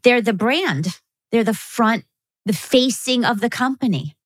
they're 0.02 0.20
the 0.20 0.34
brand, 0.34 1.00
they're 1.30 1.44
the 1.44 1.54
front, 1.54 2.04
the 2.44 2.52
facing 2.52 3.24
of 3.24 3.40
the 3.40 3.48
company. 3.48 4.16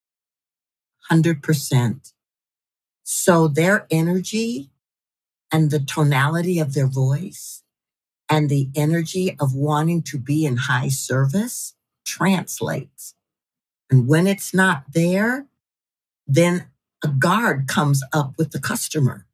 100%. 1.08 2.12
So 3.04 3.46
their 3.46 3.86
energy 3.92 4.70
and 5.52 5.70
the 5.70 5.80
tonality 5.80 6.58
of 6.58 6.74
their 6.74 6.88
voice 6.88 7.62
and 8.28 8.48
the 8.48 8.70
energy 8.74 9.36
of 9.38 9.54
wanting 9.54 10.02
to 10.02 10.18
be 10.18 10.44
in 10.44 10.56
high 10.56 10.88
service 10.88 11.74
translates. 12.04 13.14
And 13.90 14.08
when 14.08 14.26
it's 14.26 14.52
not 14.52 14.84
there, 14.92 15.46
then 16.26 16.66
a 17.04 17.08
guard 17.08 17.68
comes 17.68 18.02
up 18.12 18.34
with 18.36 18.50
the 18.50 18.58
customer. 18.58 19.26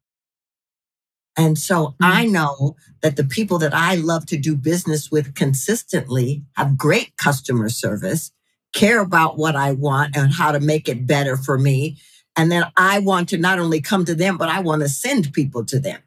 And 1.35 1.57
so 1.57 1.87
mm-hmm. 1.87 2.03
I 2.03 2.25
know 2.25 2.75
that 3.01 3.15
the 3.15 3.23
people 3.23 3.57
that 3.59 3.73
I 3.73 3.95
love 3.95 4.25
to 4.27 4.37
do 4.37 4.55
business 4.55 5.11
with 5.11 5.35
consistently 5.35 6.43
have 6.55 6.77
great 6.77 7.17
customer 7.17 7.69
service, 7.69 8.31
care 8.73 8.99
about 8.99 9.37
what 9.37 9.55
I 9.55 9.71
want 9.71 10.15
and 10.15 10.31
how 10.31 10.51
to 10.51 10.59
make 10.59 10.87
it 10.87 11.07
better 11.07 11.37
for 11.37 11.57
me. 11.57 11.97
And 12.35 12.51
then 12.51 12.65
I 12.75 12.99
want 12.99 13.29
to 13.29 13.37
not 13.37 13.59
only 13.59 13.81
come 13.81 14.05
to 14.05 14.15
them, 14.15 14.37
but 14.37 14.49
I 14.49 14.61
want 14.61 14.81
to 14.81 14.89
send 14.89 15.33
people 15.33 15.65
to 15.65 15.79
them. 15.79 16.01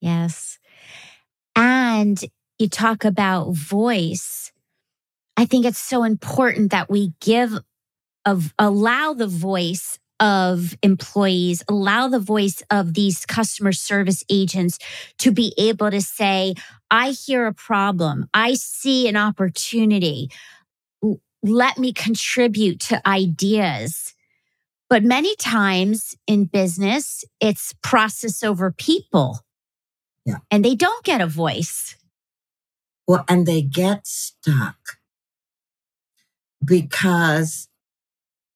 Yes. 0.00 0.58
And 1.56 2.22
you 2.58 2.68
talk 2.68 3.04
about 3.04 3.52
voice. 3.52 4.52
I 5.36 5.46
think 5.46 5.64
it's 5.64 5.78
so 5.78 6.04
important 6.04 6.70
that 6.70 6.90
we 6.90 7.12
give 7.20 7.58
of 8.24 8.54
allow 8.58 9.14
the 9.14 9.26
voice 9.26 9.98
of 10.20 10.76
employees, 10.82 11.62
allow 11.66 12.06
the 12.08 12.20
voice 12.20 12.62
of 12.70 12.92
these 12.92 13.24
customer 13.24 13.72
service 13.72 14.22
agents 14.28 14.78
to 15.18 15.32
be 15.32 15.54
able 15.56 15.90
to 15.90 16.02
say, 16.02 16.54
I 16.90 17.10
hear 17.12 17.46
a 17.46 17.54
problem. 17.54 18.28
I 18.34 18.54
see 18.54 19.08
an 19.08 19.16
opportunity. 19.16 20.30
Let 21.42 21.78
me 21.78 21.94
contribute 21.94 22.80
to 22.80 23.08
ideas. 23.08 24.14
But 24.90 25.04
many 25.04 25.36
times 25.36 26.16
in 26.26 26.46
business, 26.46 27.24
it's 27.40 27.72
process 27.80 28.42
over 28.42 28.72
people. 28.72 29.38
Yeah. 30.26 30.38
And 30.50 30.64
they 30.64 30.74
don't 30.74 31.04
get 31.04 31.20
a 31.20 31.28
voice. 31.28 31.96
Well, 33.06 33.24
and 33.28 33.46
they 33.46 33.62
get 33.62 34.06
stuck 34.08 34.76
because, 36.64 37.68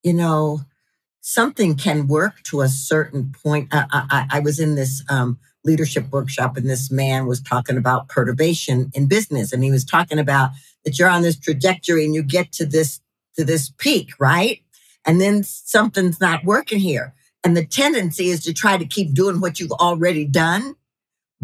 you 0.03 0.13
know, 0.13 0.63
something 1.21 1.77
can 1.77 2.09
work 2.09 2.43
to 2.51 2.63
a 2.63 2.69
certain 2.69 3.33
point. 3.43 3.69
I, 3.73 3.87
I, 3.93 4.27
I 4.33 4.41
was 4.41 4.59
in 4.59 4.75
this 4.75 5.05
um, 5.09 5.39
leadership 5.65 6.11
workshop 6.11 6.57
and 6.57 6.69
this 6.69 6.91
man 6.91 7.27
was 7.27 7.41
talking 7.41 7.77
about 7.77 8.09
perturbation 8.09 8.91
in 8.93 9.07
business. 9.07 9.53
And 9.53 9.63
he 9.63 9.71
was 9.71 9.85
talking 9.85 10.19
about 10.19 10.51
that 10.85 10.99
you're 10.99 11.09
on 11.09 11.23
this 11.23 11.39
trajectory 11.39 12.05
and 12.05 12.13
you 12.13 12.25
get 12.25 12.51
to 12.53 12.67
this, 12.67 13.01
to 13.37 13.45
this 13.45 13.73
peak, 13.79 14.11
right? 14.19 14.64
And 15.07 15.21
then 15.21 15.43
something's 15.45 16.21
not 16.21 16.45
working 16.45 16.79
here. 16.79 17.15
And 17.45 17.57
the 17.57 17.65
tendency 17.67 18.29
is 18.29 18.43
to 18.45 18.55
try 18.55 18.79
to 18.79 18.87
keep 18.87 19.15
doing 19.15 19.41
what 19.41 19.61
you've 19.61 19.73
already 19.73 20.25
done 20.25 20.77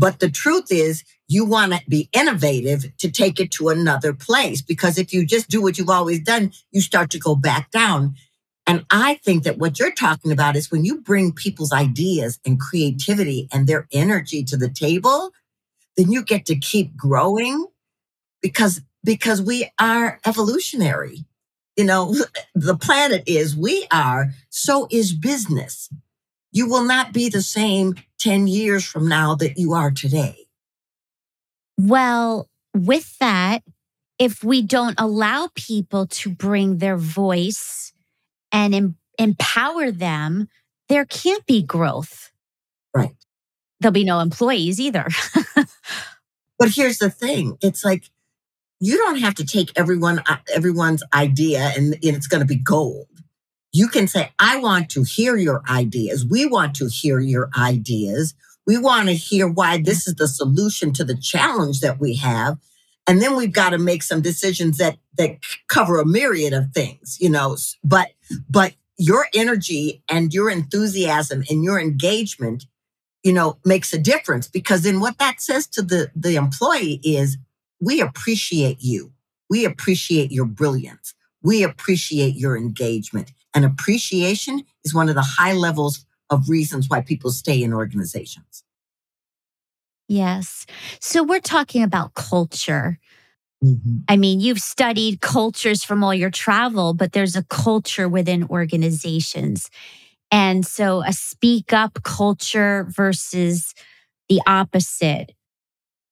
but 0.01 0.21
the 0.21 0.31
truth 0.31 0.73
is, 0.73 1.05
you 1.29 1.45
want 1.45 1.75
to 1.75 1.81
be 1.87 2.09
innovative 2.15 2.97
to 2.99 3.11
take 3.11 3.39
it 3.39 3.51
to 3.53 3.69
another 3.69 4.15
place 4.15 4.63
because 4.63 4.99
if 4.99 5.13
you 5.13 5.27
just 5.27 5.51
do 5.51 5.61
what 5.61 5.79
you've 5.79 5.91
always 5.91 6.21
done, 6.21 6.53
you 6.73 6.81
start 6.81 7.11
to 7.11 7.19
go 7.19 7.37
back 7.37 7.71
down. 7.71 8.15
And 8.67 8.87
I 8.91 9.17
think 9.25 9.45
that 9.45 9.59
what 9.59 9.79
you're 9.79 9.93
talking 9.93 10.33
about 10.33 10.57
is 10.57 10.71
when 10.71 10.87
you 10.87 11.03
bring 11.03 11.33
people's 11.33 11.73
ideas 11.73 12.39
and 12.47 12.59
creativity 12.59 13.47
and 13.53 13.67
their 13.67 13.87
energy 13.93 14.43
to 14.45 14.57
the 14.57 14.71
table, 14.71 15.33
then 15.99 16.11
you 16.11 16.25
get 16.25 16.47
to 16.47 16.57
keep 16.57 16.97
growing 16.97 17.67
because 18.41 18.81
because 19.05 19.43
we 19.43 19.71
are 19.79 20.19
evolutionary. 20.27 21.27
You 21.81 21.87
know, 21.87 22.15
the 22.55 22.77
planet 22.77 23.23
is, 23.27 23.57
we 23.57 23.87
are, 23.91 24.35
so 24.51 24.87
is 24.91 25.15
business. 25.15 25.89
You 26.53 26.69
will 26.69 26.85
not 26.85 27.15
be 27.15 27.31
the 27.31 27.41
same 27.41 27.95
10 28.19 28.49
years 28.49 28.85
from 28.85 29.09
now 29.09 29.35
that 29.37 29.57
you 29.57 29.73
are 29.73 29.91
today? 29.91 30.47
Well, 31.79 32.51
with 32.75 33.17
that, 33.17 33.63
if 34.19 34.45
we 34.45 34.61
don't 34.61 35.01
allow 35.01 35.49
people 35.55 36.07
to 36.09 36.29
bring 36.29 36.77
their 36.77 36.99
voice 36.99 37.95
and 38.53 38.75
em- 38.75 38.99
empower 39.19 39.91
them, 39.91 40.51
there 40.91 41.07
can't 41.07 41.47
be 41.47 41.63
growth. 41.63 42.31
Right. 42.95 43.17
There'll 43.81 43.93
be 43.93 44.05
no 44.05 44.21
employees 44.21 44.79
either. 44.79 45.09
but 46.59 46.69
here's 46.69 46.99
the 46.99 47.09
thing 47.09 47.57
it's 47.63 47.87
like, 47.87 48.11
you 48.81 48.97
don't 48.97 49.19
have 49.19 49.35
to 49.35 49.45
take 49.45 49.71
everyone 49.77 50.21
uh, 50.27 50.39
everyone's 50.55 51.03
idea 51.15 51.73
and, 51.77 51.95
and 51.95 52.17
it's 52.17 52.27
going 52.27 52.41
to 52.41 52.47
be 52.47 52.57
gold 52.57 53.07
you 53.73 53.89
can 53.89 54.09
say, 54.09 54.33
I 54.39 54.59
want 54.59 54.91
to 54.91 55.03
hear 55.05 55.37
your 55.37 55.63
ideas. 55.69 56.27
We 56.27 56.47
want 56.47 56.75
to 56.77 56.89
hear 56.89 57.21
your 57.21 57.51
ideas. 57.57 58.35
We 58.67 58.79
want 58.79 59.09
to 59.09 59.15
hear 59.15 59.49
why 59.49 59.81
this 59.81 60.07
is 60.07 60.17
the 60.17 60.29
solution 60.29 60.93
to 60.95 61.05
the 61.05 61.17
challenge 61.17 61.81
that 61.81 62.01
we 62.01 62.17
have. 62.17 62.59
And 63.07 63.23
then 63.23 63.37
we've 63.37 63.53
got 63.53 63.71
to 63.71 63.79
make 63.79 64.03
some 64.03 64.23
decisions 64.23 64.79
that, 64.79 64.99
that 65.17 65.39
cover 65.69 66.01
a 66.01 66.07
myriad 66.07 66.53
of 66.53 66.73
things, 66.73 67.17
you 67.21 67.31
know, 67.31 67.57
but, 67.83 68.09
but 68.49 68.75
your 68.99 69.27
energy 69.35 70.03
and 70.09 70.33
your 70.35 70.51
enthusiasm 70.51 71.43
and 71.49 71.65
your 71.65 71.81
engagement, 71.81 72.67
you 73.23 73.33
know, 73.33 73.59
makes 73.65 73.93
a 73.93 73.99
difference 73.99 74.47
because 74.47 74.83
then 74.83 75.01
what 75.01 75.19
that 75.19 75.41
says 75.41 75.67
to 75.69 75.83
the, 75.83 76.11
the 76.15 76.37
employee 76.37 77.01
is 77.03 77.39
we 77.81 78.01
appreciate 78.01 78.79
you. 78.81 79.13
We 79.49 79.65
appreciate 79.65 80.31
your 80.31 80.47
brilliance. 80.47 81.15
We 81.43 81.63
appreciate 81.63 82.37
your 82.37 82.57
engagement. 82.57 83.33
And 83.55 83.65
appreciation 83.65 84.63
is 84.85 84.95
one 84.95 85.09
of 85.09 85.15
the 85.15 85.23
high 85.23 85.55
levels 85.55 86.05
of 86.29 86.49
reasons 86.49 86.89
why 86.89 87.01
people 87.01 87.31
stay 87.31 87.63
in 87.63 87.73
organizations. 87.73 88.63
Yes. 90.09 90.67
So 91.01 91.23
we're 91.23 91.41
talking 91.41 91.83
about 91.83 92.15
culture. 92.15 92.99
Mm-hmm. 93.65 93.99
I 94.09 94.17
mean, 94.17 94.41
you've 94.41 94.61
studied 94.61 95.21
cultures 95.21 95.85
from 95.85 96.03
all 96.03 96.15
your 96.15 96.31
travel, 96.31 96.95
but 96.95 97.13
there's 97.13 97.37
a 97.37 97.45
culture 97.45 98.09
within 98.09 98.45
organizations. 98.45 99.71
And 100.31 100.67
so 100.67 101.03
a 101.05 101.13
speak 101.13 101.73
up 101.73 102.03
culture 102.03 102.87
versus 102.89 103.75
the 104.29 104.41
opposite, 104.47 105.33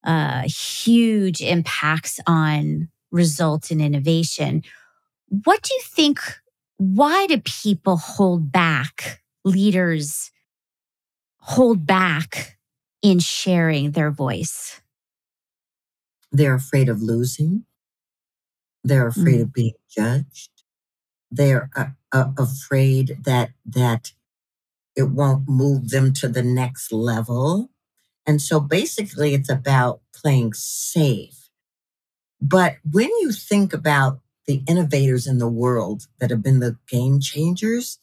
uh, 0.05 0.43
huge 0.43 1.41
impacts 1.41 2.21
on 2.27 2.89
results 3.11 3.71
and 3.71 3.81
innovation. 3.81 4.63
What 5.29 5.63
do 5.63 5.75
you 5.75 5.83
think 5.85 6.21
why 6.79 7.27
do 7.27 7.41
people 7.41 7.97
hold 7.97 8.53
back, 8.53 9.21
leaders 9.45 10.31
hold 11.39 11.87
back 11.87 12.57
in 13.03 13.19
sharing 13.19 13.91
their 13.91 14.13
voice? 14.13 14.81
They're 16.31 16.55
afraid 16.55 16.89
of 16.89 17.03
losing. 17.03 17.65
They're 18.85 19.09
afraid 19.09 19.41
mm. 19.41 19.43
of 19.43 19.53
being 19.53 19.75
judged. 19.91 20.51
They're 21.31 21.69
uh, 21.75 21.87
uh, 22.13 22.31
afraid 22.39 23.19
that 23.25 23.51
that 23.67 24.13
it 24.95 25.11
won't 25.11 25.49
move 25.49 25.91
them 25.91 26.13
to 26.15 26.29
the 26.29 26.43
next 26.43 26.93
level. 26.93 27.71
And 28.29 28.43
so 28.43 28.61
basically 28.61 29.35
it's 29.35 29.51
about 29.51 30.03
playing 30.15 30.53
safe. 30.55 31.51
But 32.41 32.77
when 32.89 33.09
you 33.21 33.33
think 33.33 33.73
about 33.73 34.21
the 34.47 34.63
innovators 34.69 35.27
in 35.27 35.39
the 35.39 35.49
world 35.49 36.07
that 36.21 36.31
have 36.31 36.43
been 36.43 36.61
the 36.61 36.77
game 36.89 37.21
changers, 37.21 37.99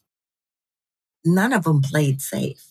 none 1.25 1.53
of 1.53 1.63
them 1.63 1.82
played 1.82 2.22
safe. 2.22 2.65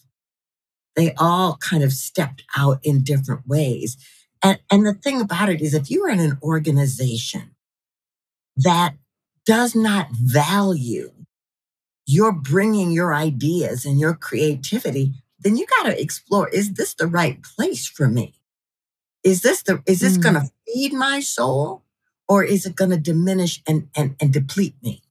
They 0.96 1.14
all 1.14 1.56
kind 1.58 1.82
of 1.84 1.92
stepped 1.92 2.44
out 2.56 2.80
in 2.84 3.04
different 3.04 3.46
ways. 3.46 3.96
And, 4.42 4.60
and 4.70 4.86
the 4.86 4.94
thing 4.94 5.20
about 5.20 5.48
it 5.48 5.60
is, 5.60 5.74
if 5.74 5.90
you're 5.90 6.10
in 6.10 6.20
an 6.20 6.38
organization 6.42 7.54
that 8.56 8.94
does 9.46 9.74
not 9.74 10.08
value 10.12 11.12
your 12.06 12.32
bringing 12.32 12.92
your 12.92 13.14
ideas 13.14 13.84
and 13.84 13.98
your 13.98 14.14
creativity, 14.14 15.14
then 15.44 15.56
you 15.56 15.66
got 15.78 15.84
to 15.84 16.00
explore 16.00 16.48
is 16.48 16.74
this 16.74 16.94
the 16.94 17.06
right 17.06 17.40
place 17.42 17.86
for 17.86 18.08
me? 18.08 18.34
Is 19.22 19.42
this 19.42 19.62
the 19.62 19.82
is 19.86 20.00
this 20.00 20.18
mm. 20.18 20.22
going 20.22 20.34
to 20.34 20.50
feed 20.66 20.92
my 20.92 21.20
soul 21.20 21.84
or 22.28 22.42
is 22.42 22.66
it 22.66 22.74
going 22.74 22.90
to 22.90 22.96
diminish 22.96 23.62
and, 23.66 23.88
and 23.96 24.16
and 24.20 24.32
deplete 24.32 24.74
me? 24.82 25.02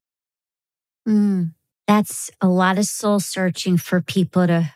Mm. 1.07 1.53
That's 1.87 2.31
a 2.41 2.47
lot 2.47 2.77
of 2.77 2.85
soul 2.85 3.19
searching 3.19 3.77
for 3.77 4.01
people 4.01 4.47
to 4.47 4.73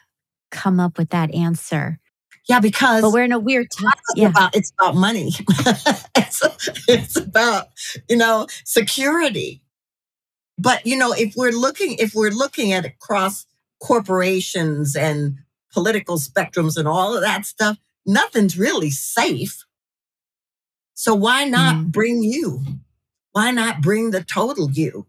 come 0.52 0.80
up 0.80 0.98
with 0.98 1.10
that 1.10 1.34
answer. 1.34 2.00
Yeah, 2.48 2.60
because 2.60 3.02
but 3.02 3.12
we're 3.12 3.24
in 3.24 3.32
a 3.32 3.40
weird 3.40 3.68
time. 3.72 3.92
It's 4.10 4.22
yeah. 4.22 4.30
about 4.30 4.56
it's 4.56 4.72
about 4.80 4.96
money. 4.96 5.32
it's, 6.16 6.42
it's 6.88 7.18
about 7.18 7.68
you 8.10 8.16
know 8.16 8.48
security. 8.64 9.62
But 10.58 10.86
you 10.86 10.98
know, 10.98 11.14
if 11.14 11.34
we're 11.36 11.52
looking 11.52 11.98
if 12.00 12.14
we're 12.16 12.32
looking 12.32 12.72
at 12.72 12.86
across 12.86 13.46
corporations 13.82 14.96
and 14.96 15.40
political 15.78 16.18
spectrums 16.18 16.76
and 16.76 16.88
all 16.88 17.16
of 17.16 17.22
that 17.22 17.46
stuff, 17.46 17.78
nothing's 18.04 18.58
really 18.58 18.90
safe. 18.90 19.64
So 20.96 21.14
why 21.14 21.46
not 21.46 21.76
mm. 21.76 21.92
bring 21.92 22.24
you? 22.24 22.64
Why 23.34 23.52
not 23.52 23.84
bring 23.84 24.10
the 24.10 24.24
total 24.24 24.72
you? 24.72 25.06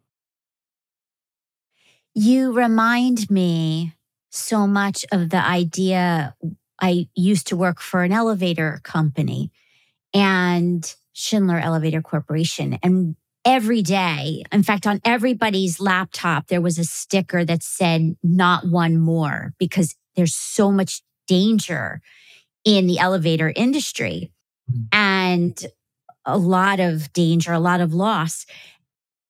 You 2.15 2.53
remind 2.53 3.31
me 3.31 3.95
so 4.29 4.67
much 4.67 5.07
of 5.11 5.31
the 5.31 5.43
idea. 5.43 6.35
I 6.79 7.09
used 7.15 7.47
to 7.47 7.57
work 7.57 7.81
for 7.81 8.03
an 8.03 8.13
elevator 8.13 8.81
company 8.83 9.51
and 10.13 10.95
Schindler 11.15 11.59
Elevator 11.59 12.03
Corporation. 12.03 12.79
And 12.83 13.17
every 13.47 13.81
day, 13.81 14.45
in 14.53 14.63
fact, 14.63 14.87
on 14.87 15.01
everybody's 15.07 15.81
laptop, 15.81 16.49
there 16.49 16.61
was 16.61 16.79
a 16.79 16.85
sticker 16.85 17.47
that 17.47 17.63
said, 17.63 18.15
not 18.23 18.69
one 18.69 18.99
more, 18.99 19.55
because 19.59 19.97
there's 20.19 20.35
so 20.35 20.73
much 20.73 21.03
danger 21.29 22.01
in 22.65 22.89
the 22.89 22.99
elevator 22.99 23.53
industry 23.55 24.33
mm-hmm. 24.69 24.83
and 24.93 25.67
a 26.25 26.37
lot 26.37 26.81
of 26.81 27.13
danger, 27.13 27.53
a 27.53 27.61
lot 27.61 27.81
of 27.81 27.95
loss. 27.95 28.45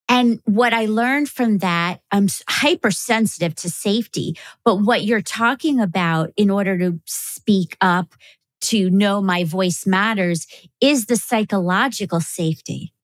And 0.09 0.41
what 0.47 0.73
I 0.73 0.87
learned 0.87 1.29
from 1.29 1.59
that, 1.59 2.01
I'm 2.11 2.29
hypersensitive 2.49 3.55
to 3.57 3.69
safety. 3.69 4.39
But 4.65 4.77
what 4.77 5.05
you're 5.05 5.21
talking 5.21 5.79
about 5.79 6.31
in 6.39 6.49
order 6.49 6.79
to 6.79 6.99
speak 7.05 7.77
up, 7.83 8.15
to 8.63 8.89
know 8.89 9.21
my 9.21 9.45
voice 9.45 9.87
matters, 9.87 10.47
is 10.81 11.05
the 11.05 11.17
psychological 11.17 12.21
safety. 12.21 12.95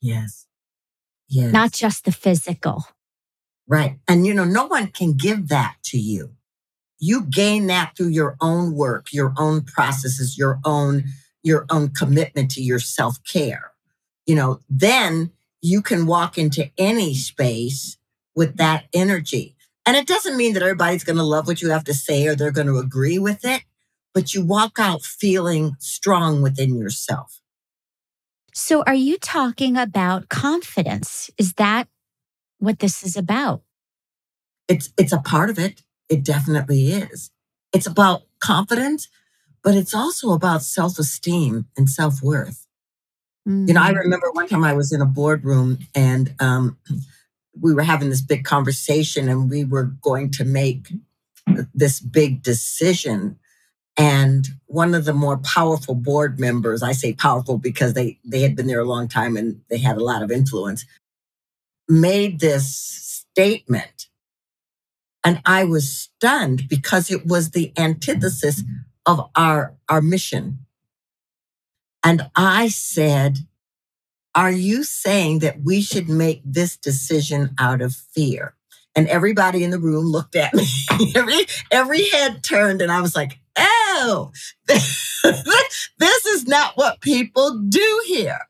Yes. 0.00 0.46
Yes. 1.28 1.52
Not 1.52 1.70
just 1.70 2.04
the 2.04 2.12
physical. 2.12 2.86
Right. 3.68 4.00
And, 4.08 4.26
you 4.26 4.34
know, 4.34 4.44
no 4.44 4.66
one 4.66 4.88
can 4.88 5.12
give 5.12 5.46
that 5.48 5.76
to 5.84 5.98
you. 5.98 6.34
You 7.04 7.22
gain 7.24 7.66
that 7.66 7.96
through 7.96 8.10
your 8.10 8.36
own 8.40 8.76
work, 8.76 9.12
your 9.12 9.34
own 9.36 9.62
processes, 9.62 10.38
your 10.38 10.60
own, 10.64 11.02
your 11.42 11.66
own 11.68 11.88
commitment 11.88 12.52
to 12.52 12.62
your 12.62 12.78
self 12.78 13.18
care. 13.24 13.72
You 14.24 14.36
know, 14.36 14.60
then 14.70 15.32
you 15.60 15.82
can 15.82 16.06
walk 16.06 16.38
into 16.38 16.70
any 16.78 17.14
space 17.14 17.98
with 18.36 18.56
that 18.58 18.84
energy. 18.94 19.56
And 19.84 19.96
it 19.96 20.06
doesn't 20.06 20.36
mean 20.36 20.54
that 20.54 20.62
everybody's 20.62 21.02
going 21.02 21.16
to 21.16 21.24
love 21.24 21.48
what 21.48 21.60
you 21.60 21.70
have 21.70 21.82
to 21.84 21.92
say 21.92 22.24
or 22.28 22.36
they're 22.36 22.52
going 22.52 22.68
to 22.68 22.78
agree 22.78 23.18
with 23.18 23.44
it, 23.44 23.62
but 24.14 24.32
you 24.32 24.44
walk 24.44 24.78
out 24.78 25.02
feeling 25.02 25.74
strong 25.80 26.40
within 26.40 26.78
yourself. 26.78 27.40
So, 28.54 28.84
are 28.86 28.94
you 28.94 29.18
talking 29.18 29.76
about 29.76 30.28
confidence? 30.28 31.30
Is 31.36 31.54
that 31.54 31.88
what 32.58 32.78
this 32.78 33.02
is 33.02 33.16
about? 33.16 33.62
It's 34.68 34.92
it's 34.96 35.12
a 35.12 35.18
part 35.18 35.50
of 35.50 35.58
it. 35.58 35.82
It 36.12 36.24
definitely 36.24 36.88
is. 36.88 37.30
It's 37.72 37.86
about 37.86 38.24
confidence, 38.38 39.08
but 39.64 39.74
it's 39.74 39.94
also 39.94 40.32
about 40.32 40.62
self-esteem 40.62 41.68
and 41.74 41.88
self-worth. 41.88 42.66
Mm-hmm. 43.48 43.68
You 43.68 43.74
know, 43.74 43.80
I 43.80 43.88
mm-hmm. 43.88 44.00
remember 44.00 44.30
one 44.32 44.46
time 44.46 44.62
I 44.62 44.74
was 44.74 44.92
in 44.92 45.00
a 45.00 45.06
boardroom 45.06 45.78
and 45.94 46.34
um, 46.38 46.76
we 47.58 47.72
were 47.72 47.82
having 47.82 48.10
this 48.10 48.20
big 48.20 48.44
conversation 48.44 49.30
and 49.30 49.48
we 49.48 49.64
were 49.64 49.84
going 50.02 50.30
to 50.32 50.44
make 50.44 50.92
this 51.72 51.98
big 51.98 52.42
decision. 52.42 53.38
And 53.96 54.46
one 54.66 54.92
of 54.94 55.06
the 55.06 55.14
more 55.14 55.38
powerful 55.38 55.94
board 55.94 56.38
members, 56.38 56.82
I 56.82 56.92
say 56.92 57.14
powerful 57.14 57.56
because 57.56 57.94
they, 57.94 58.18
they 58.22 58.42
had 58.42 58.54
been 58.54 58.66
there 58.66 58.80
a 58.80 58.84
long 58.84 59.08
time 59.08 59.38
and 59.38 59.62
they 59.70 59.78
had 59.78 59.96
a 59.96 60.04
lot 60.04 60.22
of 60.22 60.30
influence, 60.30 60.84
made 61.88 62.40
this 62.40 62.76
statement. 63.32 64.08
And 65.24 65.40
I 65.46 65.64
was 65.64 65.90
stunned 65.90 66.68
because 66.68 67.10
it 67.10 67.26
was 67.26 67.50
the 67.50 67.72
antithesis 67.78 68.62
of 69.06 69.30
our, 69.36 69.74
our 69.88 70.02
mission 70.02 70.62
and 72.04 72.28
I 72.34 72.68
said, 72.68 73.38
Are 74.34 74.50
you 74.50 74.84
saying 74.84 75.40
that 75.40 75.62
we 75.62 75.80
should 75.80 76.08
make 76.08 76.42
this 76.44 76.76
decision 76.76 77.54
out 77.58 77.80
of 77.80 77.94
fear? 77.94 78.54
And 78.94 79.08
everybody 79.08 79.64
in 79.64 79.70
the 79.70 79.78
room 79.78 80.04
looked 80.04 80.36
at 80.36 80.52
me. 80.52 80.66
every, 81.14 81.46
every 81.70 82.08
head 82.10 82.42
turned, 82.42 82.82
and 82.82 82.92
I 82.92 83.00
was 83.00 83.14
like, 83.14 83.38
Oh, 83.56 84.32
this 84.66 86.26
is 86.26 86.46
not 86.46 86.76
what 86.76 87.00
people 87.00 87.58
do 87.68 88.02
here. 88.06 88.40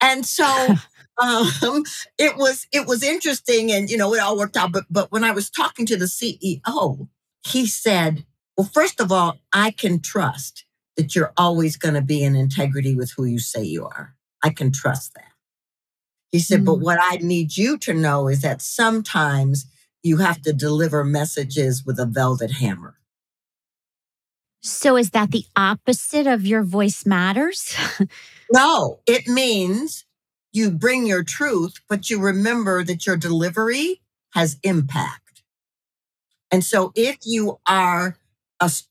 And 0.00 0.26
so 0.26 0.44
um, 1.18 1.84
it 2.18 2.36
was 2.36 2.66
it 2.72 2.86
was 2.86 3.02
interesting, 3.02 3.70
and 3.70 3.90
you 3.90 3.96
know 3.96 4.14
it 4.14 4.20
all 4.20 4.36
worked 4.36 4.56
out. 4.56 4.72
But 4.72 4.84
but 4.90 5.12
when 5.12 5.24
I 5.24 5.32
was 5.32 5.50
talking 5.50 5.86
to 5.86 5.96
the 5.96 6.06
CEO, 6.06 7.08
he 7.46 7.66
said, 7.66 8.24
"Well, 8.56 8.70
first 8.72 9.00
of 9.00 9.12
all, 9.12 9.38
I 9.52 9.70
can 9.70 10.00
trust 10.00 10.64
that 10.96 11.14
you're 11.14 11.32
always 11.36 11.76
going 11.76 11.94
to 11.94 12.02
be 12.02 12.22
in 12.22 12.36
integrity 12.36 12.94
with 12.94 13.12
who 13.16 13.24
you 13.24 13.38
say 13.38 13.62
you 13.62 13.84
are. 13.84 14.14
I 14.42 14.50
can 14.50 14.72
trust 14.72 15.14
that. 15.14 15.32
He 16.30 16.38
said, 16.38 16.58
mm-hmm. 16.58 16.64
but 16.66 16.76
mm. 16.76 16.82
what 16.82 16.98
I 17.00 17.16
need 17.16 17.56
you 17.56 17.78
to 17.78 17.94
know 17.94 18.28
is 18.28 18.42
that 18.42 18.62
sometimes 18.62 19.66
you 20.02 20.18
have 20.18 20.42
to 20.42 20.52
deliver 20.52 21.04
messages 21.04 21.84
with 21.84 21.98
a 21.98 22.06
velvet 22.06 22.52
hammer. 22.52 22.96
So 24.60 24.96
is 24.96 25.10
that 25.10 25.30
the 25.32 25.44
opposite 25.56 26.26
of 26.26 26.46
your 26.46 26.62
voice 26.62 27.04
matters? 27.04 27.76
no, 28.52 29.00
it 29.06 29.26
means 29.26 30.04
you 30.52 30.70
bring 30.70 31.06
your 31.06 31.24
truth, 31.24 31.80
but 31.88 32.10
you 32.10 32.20
remember 32.20 32.84
that 32.84 33.06
your 33.06 33.16
delivery 33.16 34.00
has 34.34 34.58
impact. 34.62 35.42
And 36.50 36.64
so 36.64 36.92
if 36.94 37.18
you 37.24 37.58
are 37.66 38.16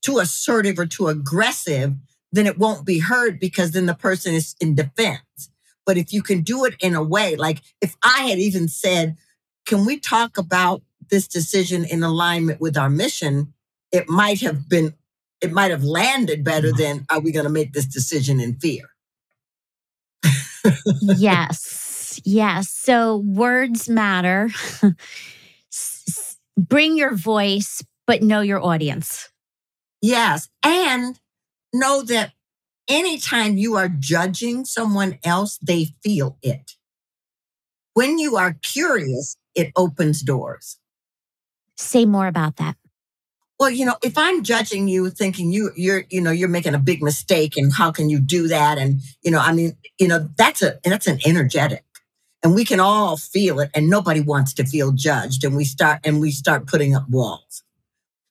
too 0.02 0.20
assertive 0.20 0.80
or 0.80 0.86
too 0.86 1.08
aggressive, 1.08 1.94
then 2.32 2.48
it 2.48 2.58
won't 2.58 2.86
be 2.86 3.00
heard 3.00 3.40
because 3.40 3.72
then 3.72 3.86
the 3.86 3.94
person 3.94 4.34
is 4.34 4.56
in 4.60 4.76
defense. 4.76 5.50
But 5.86 5.98
if 5.98 6.14
you 6.14 6.22
can 6.22 6.42
do 6.42 6.66
it 6.66 6.76
in 6.80 6.96
a 6.96 7.04
way, 7.04 7.36
like 7.36 7.62
if 7.82 7.96
I 8.04 8.24
had 8.24 8.40
even 8.40 8.68
said, 8.68 9.18
can 9.66 9.86
we 9.86 10.00
talk 10.00 10.38
about 10.38 10.82
this 11.10 11.28
decision 11.28 11.86
in 11.86 12.04
alignment 12.04 12.62
with 12.62 12.78
our 12.78 12.90
mission? 12.90 13.54
It 13.92 14.10
might 14.10 14.42
have 14.42 14.70
been, 14.70 14.94
it 15.42 15.52
might 15.52 15.72
have 15.72 15.84
landed 15.84 16.44
better 16.44 16.70
mm-hmm. 16.70 16.82
than 16.82 17.06
are 17.10 17.20
we 17.20 17.32
going 17.32 17.46
to 17.46 17.52
make 17.52 17.74
this 17.74 17.86
decision 17.86 18.40
in 18.40 18.56
fear? 18.56 18.91
Yes. 21.02 22.20
Yes. 22.24 22.70
So 22.70 23.18
words 23.26 23.90
matter. 23.90 24.50
Bring 26.58 26.98
your 26.98 27.16
voice, 27.16 27.84
but 28.06 28.22
know 28.22 28.42
your 28.42 28.64
audience. 28.64 29.30
Yes. 30.02 30.50
And 30.64 31.20
know 31.74 32.02
that 32.04 32.34
anytime 32.88 33.58
you 33.58 33.76
are 33.76 33.90
judging 33.90 34.66
someone 34.66 35.18
else, 35.24 35.58
they 35.60 35.90
feel 36.04 36.38
it. 36.42 36.74
When 37.94 38.20
you 38.20 38.38
are 38.38 38.58
curious, 38.62 39.38
it 39.56 39.72
opens 39.76 40.22
doors. 40.22 40.78
Say 41.78 42.06
more 42.06 42.28
about 42.28 42.58
that. 42.58 42.76
Well, 43.62 43.70
you 43.70 43.86
know, 43.86 43.96
if 44.02 44.18
I'm 44.18 44.42
judging 44.42 44.88
you 44.88 45.12
thinking 45.12 45.52
you 45.52 45.70
you're 45.76 46.06
you 46.10 46.20
know 46.20 46.32
you're 46.32 46.50
making 46.50 46.74
a 46.74 46.80
big 46.80 47.04
mistake 47.04 47.56
and 47.58 47.72
how 47.72 47.92
can 47.92 48.10
you 48.10 48.20
do 48.20 48.48
that 48.48 48.80
and 48.80 49.02
you 49.22 49.30
know 49.30 49.38
I 49.38 49.54
mean, 49.54 49.78
you 50.00 50.08
know, 50.08 50.28
that's 50.36 50.64
a 50.64 50.80
that's 50.84 51.06
an 51.06 51.20
energetic. 51.28 51.86
And 52.42 52.56
we 52.56 52.66
can 52.66 52.80
all 52.80 53.18
feel 53.18 53.60
it 53.60 53.70
and 53.76 53.88
nobody 53.88 54.20
wants 54.20 54.56
to 54.56 54.66
feel 54.66 54.94
judged 54.94 55.44
and 55.44 55.56
we 55.56 55.64
start 55.64 56.00
and 56.04 56.20
we 56.20 56.32
start 56.32 56.66
putting 56.66 56.96
up 56.96 57.08
walls. 57.08 57.62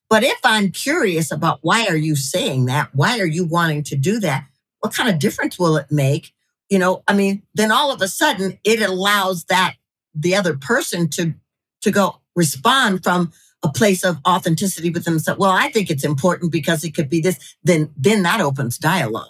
But 0.09 0.25
if 0.25 0.37
I'm 0.43 0.69
curious 0.69 1.31
about 1.31 1.59
why 1.61 1.85
are 1.87 1.95
you 1.95 2.17
saying 2.17 2.65
that? 2.65 2.89
Why 2.93 3.17
are 3.21 3.25
you 3.25 3.45
wanting 3.45 3.83
to 3.83 3.95
do 3.95 4.19
that? 4.19 4.47
What 4.81 4.93
kind 4.93 5.07
of 5.07 5.17
difference 5.17 5.57
will 5.57 5.77
it 5.77 5.89
make? 5.89 6.33
You 6.69 6.77
know, 6.77 7.03
I 7.07 7.13
mean, 7.13 7.43
then 7.53 7.71
all 7.71 7.93
of 7.93 8.01
a 8.01 8.09
sudden 8.09 8.59
it 8.65 8.81
allows 8.81 9.45
that 9.45 9.75
the 10.13 10.35
other 10.35 10.57
person 10.57 11.07
to 11.11 11.35
to 11.83 11.89
go 11.89 12.19
respond 12.35 13.01
from 13.05 13.31
a 13.63 13.69
place 13.69 14.03
of 14.03 14.17
authenticity 14.27 14.89
with 14.89 15.05
themselves. 15.05 15.39
Well, 15.39 15.51
I 15.51 15.69
think 15.69 15.89
it's 15.89 16.03
important 16.03 16.51
because 16.51 16.83
it 16.83 16.91
could 16.91 17.09
be 17.09 17.21
this. 17.21 17.55
Then 17.63 17.91
then 17.95 18.23
that 18.23 18.41
opens 18.41 18.77
dialogue. 18.77 19.27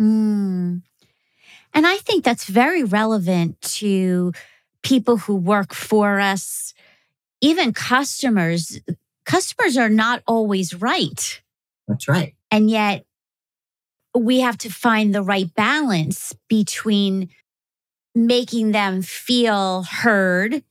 Mm. 0.00 0.82
And 1.74 1.86
I 1.86 1.96
think 1.96 2.24
that's 2.24 2.44
very 2.44 2.84
relevant 2.84 3.60
to 3.62 4.32
people 4.82 5.16
who 5.16 5.34
work 5.34 5.72
for 5.72 6.20
us, 6.20 6.74
even 7.40 7.72
customers. 7.72 8.80
Customers 9.24 9.76
are 9.76 9.88
not 9.88 10.22
always 10.26 10.74
right. 10.74 11.40
That's 11.88 12.08
right. 12.08 12.34
And 12.50 12.68
yet 12.68 13.06
we 14.14 14.40
have 14.40 14.58
to 14.58 14.68
find 14.68 15.14
the 15.14 15.22
right 15.22 15.52
balance 15.54 16.34
between 16.48 17.30
making 18.14 18.72
them 18.72 19.02
feel 19.02 19.84
heard. 19.84 20.62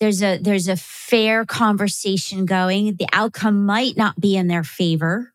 There's 0.00 0.22
a 0.22 0.38
there's 0.38 0.66
a 0.68 0.76
fair 0.76 1.44
conversation 1.44 2.46
going. 2.46 2.96
The 2.96 3.08
outcome 3.12 3.66
might 3.66 3.96
not 3.96 4.18
be 4.18 4.34
in 4.36 4.48
their 4.48 4.64
favor. 4.64 5.32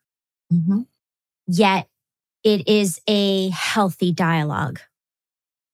Mm-hmm. 0.51 0.82
Yet 1.47 1.88
it 2.43 2.67
is 2.67 2.99
a 3.08 3.49
healthy 3.49 4.12
dialogue. 4.12 4.80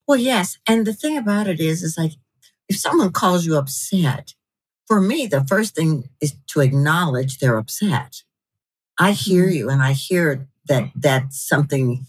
Well, 0.08 0.18
yes. 0.18 0.58
And 0.68 0.86
the 0.86 0.94
thing 0.94 1.18
about 1.18 1.48
it 1.48 1.60
is, 1.62 1.84
is 1.84 1.98
like 1.98 2.14
if 2.68 2.78
someone 2.78 3.12
calls 3.12 3.46
you 3.46 3.58
upset, 3.58 4.34
for 4.88 5.00
me, 5.00 5.26
the 5.26 5.46
first 5.46 5.74
thing 5.76 6.10
is 6.20 6.34
to 6.48 6.60
acknowledge 6.60 7.38
they're 7.40 7.58
upset. 7.58 8.24
I 9.00 9.14
hear 9.14 9.46
Mm. 9.48 9.56
you 9.56 9.70
and 9.70 9.82
I 9.82 9.94
hear 9.94 10.48
that 10.68 10.92
that 10.96 11.34
something 11.34 12.06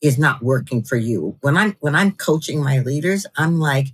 is 0.00 0.18
not 0.18 0.42
working 0.42 0.82
for 0.82 0.96
you. 0.96 1.36
When 1.42 1.56
I'm 1.56 1.76
when 1.80 1.94
I'm 1.94 2.10
coaching 2.12 2.62
my 2.62 2.80
leaders, 2.80 3.24
I'm 3.36 3.58
like, 3.60 3.88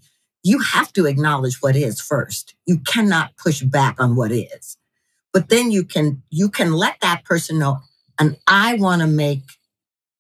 you 0.45 0.61
have 0.61 0.93
to 0.95 1.07
acknowledge 1.07 1.63
what 1.63 1.77
is 1.77 2.01
first. 2.01 2.55
You 2.67 2.79
cannot 2.81 3.37
push 3.37 3.63
back 3.63 4.01
on 4.01 4.17
what 4.17 4.33
is. 4.33 4.79
But 5.33 5.49
then 5.51 5.71
you 5.71 5.85
can 5.85 6.23
you 6.31 6.49
can 6.51 6.73
let 6.75 7.01
that 7.03 7.25
person 7.25 7.59
know 7.59 7.81
and 8.21 8.37
I 8.49 8.75
want 8.75 9.03
to 9.03 9.09
make 9.09 9.43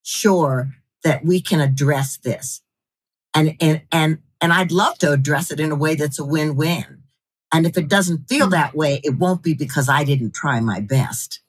sure 0.02 0.72
that 1.04 1.24
we 1.24 1.40
can 1.40 1.60
address 1.60 2.18
this. 2.18 2.62
And 3.34 3.56
and 3.60 3.82
and 3.92 4.18
and 4.40 4.52
I'd 4.52 4.72
love 4.72 4.98
to 4.98 5.12
address 5.12 5.50
it 5.52 5.60
in 5.60 5.72
a 5.72 5.76
way 5.76 5.94
that's 5.96 6.18
a 6.18 6.24
win-win. 6.24 7.02
And 7.52 7.66
if 7.66 7.78
it 7.78 7.88
doesn't 7.88 8.28
feel 8.28 8.48
Mm. 8.48 8.52
that 8.52 8.74
way, 8.76 9.00
it 9.04 9.18
won't 9.18 9.42
be 9.42 9.54
because 9.54 9.88
I 9.88 10.04
didn't 10.04 10.34
try 10.34 10.60
my 10.60 10.80
best 10.80 11.40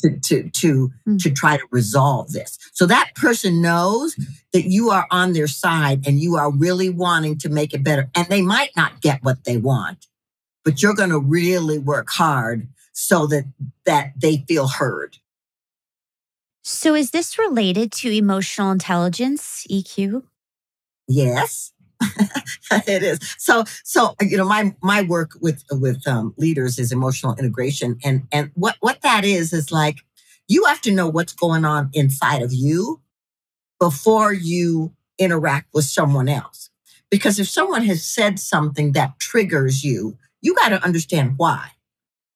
to 0.00 0.18
to 0.20 0.48
to 0.50 0.92
Mm. 1.06 1.22
to 1.22 1.30
try 1.30 1.56
to 1.56 1.64
resolve 1.70 2.32
this. 2.32 2.58
So 2.72 2.86
that 2.86 3.14
person 3.14 3.60
knows 3.60 4.14
that 4.52 4.64
you 4.66 4.90
are 4.90 5.06
on 5.10 5.32
their 5.32 5.46
side 5.48 6.06
and 6.06 6.20
you 6.20 6.36
are 6.36 6.50
really 6.50 6.90
wanting 6.90 7.38
to 7.38 7.48
make 7.48 7.74
it 7.74 7.82
better. 7.82 8.08
And 8.14 8.26
they 8.28 8.42
might 8.42 8.70
not 8.76 9.00
get 9.00 9.22
what 9.22 9.44
they 9.44 9.56
want, 9.56 10.06
but 10.64 10.82
you're 10.82 10.94
going 10.94 11.10
to 11.10 11.18
really 11.18 11.78
work 11.78 12.08
hard 12.10 12.68
so 12.92 13.26
that 13.26 13.44
that 13.86 14.12
they 14.20 14.44
feel 14.48 14.68
heard. 14.68 15.18
So 16.62 16.94
is 16.94 17.10
this 17.12 17.38
related 17.38 17.92
to 17.92 18.10
emotional 18.10 18.70
intelligence, 18.70 19.66
EQ? 19.70 20.24
Yes. 21.06 21.72
it 22.86 23.02
is. 23.02 23.18
So 23.38 23.64
so 23.84 24.14
you 24.20 24.36
know 24.36 24.44
my 24.44 24.74
my 24.82 25.02
work 25.02 25.32
with 25.40 25.64
with 25.72 26.06
um, 26.06 26.34
leaders 26.36 26.78
is 26.78 26.92
emotional 26.92 27.34
integration 27.36 27.98
and 28.04 28.26
and 28.32 28.50
what 28.54 28.76
what 28.80 29.02
that 29.02 29.24
is 29.24 29.52
is 29.52 29.72
like 29.72 29.98
you 30.48 30.64
have 30.64 30.80
to 30.82 30.92
know 30.92 31.08
what's 31.08 31.32
going 31.32 31.64
on 31.64 31.90
inside 31.92 32.42
of 32.42 32.52
you 32.52 33.00
before 33.80 34.32
you 34.32 34.94
interact 35.18 35.68
with 35.74 35.84
someone 35.84 36.28
else. 36.28 36.70
Because 37.10 37.38
if 37.38 37.48
someone 37.48 37.84
has 37.84 38.04
said 38.04 38.38
something 38.38 38.92
that 38.92 39.18
triggers 39.18 39.84
you, 39.84 40.18
you 40.42 40.54
got 40.54 40.70
to 40.70 40.82
understand 40.84 41.34
why. 41.36 41.70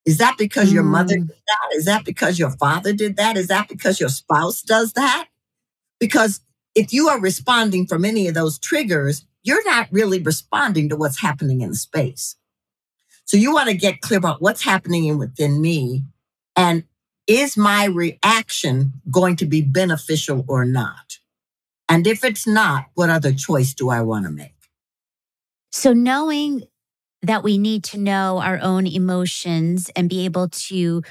Is 0.05 0.19
that 0.19 0.37
because 0.39 0.73
your 0.73 0.83
mother 0.83 1.15
Mm. 1.17 1.29
did 1.29 1.37
that? 1.47 1.77
Is 1.77 1.85
that 1.85 2.05
because 2.05 2.39
your 2.39 2.51
father 2.51 2.93
did 2.93 3.17
that? 3.17 3.37
Is 3.37 3.49
that 3.49 3.69
because 3.69 4.01
your 4.01 4.09
spouse 4.09 4.63
does 4.63 4.95
that? 4.95 5.29
Because 6.01 6.41
if 6.75 6.93
you 6.93 7.09
are 7.09 7.21
responding 7.21 7.87
from 7.87 8.05
any 8.05 8.29
of 8.29 8.35
those 8.35 8.59
triggers, 8.59 9.27
you're 9.43 9.65
not 9.65 9.89
really 9.91 10.21
responding 10.21 10.89
to 10.89 10.97
what's 10.97 11.21
happening 11.21 11.61
in 11.61 11.71
the 11.71 11.77
space. 11.77 12.37
So 13.25 13.37
you 13.37 13.53
want 13.53 13.69
to 13.69 13.75
get 13.77 14.01
clear 14.01 14.19
about 14.19 14.43
what's 14.43 14.63
happening 14.63 15.19
within 15.19 15.61
me 15.61 16.05
and 16.57 16.85
is 17.27 17.57
my 17.57 17.85
reaction 17.85 18.95
going 19.11 19.37
to 19.37 19.47
be 19.47 19.63
beneficial 19.63 20.45
or 20.49 20.65
not? 20.65 21.19
And 21.89 22.07
if 22.07 22.25
it's 22.25 22.47
not, 22.47 22.87
what 22.95 23.11
other 23.11 23.33
choice 23.33 23.75
do 23.75 23.91
I 23.91 24.01
want 24.01 24.27
to 24.27 24.31
make? 24.31 24.55
So 25.71 25.93
knowing 25.93 26.65
that 27.23 27.45
we 27.45 27.57
need 27.57 27.85
to 27.85 27.99
know 27.99 28.39
our 28.39 28.59
own 28.61 28.87
emotions 28.87 29.91
and 29.95 30.09
be 30.09 30.25
able 30.25 30.49
to 30.49 31.03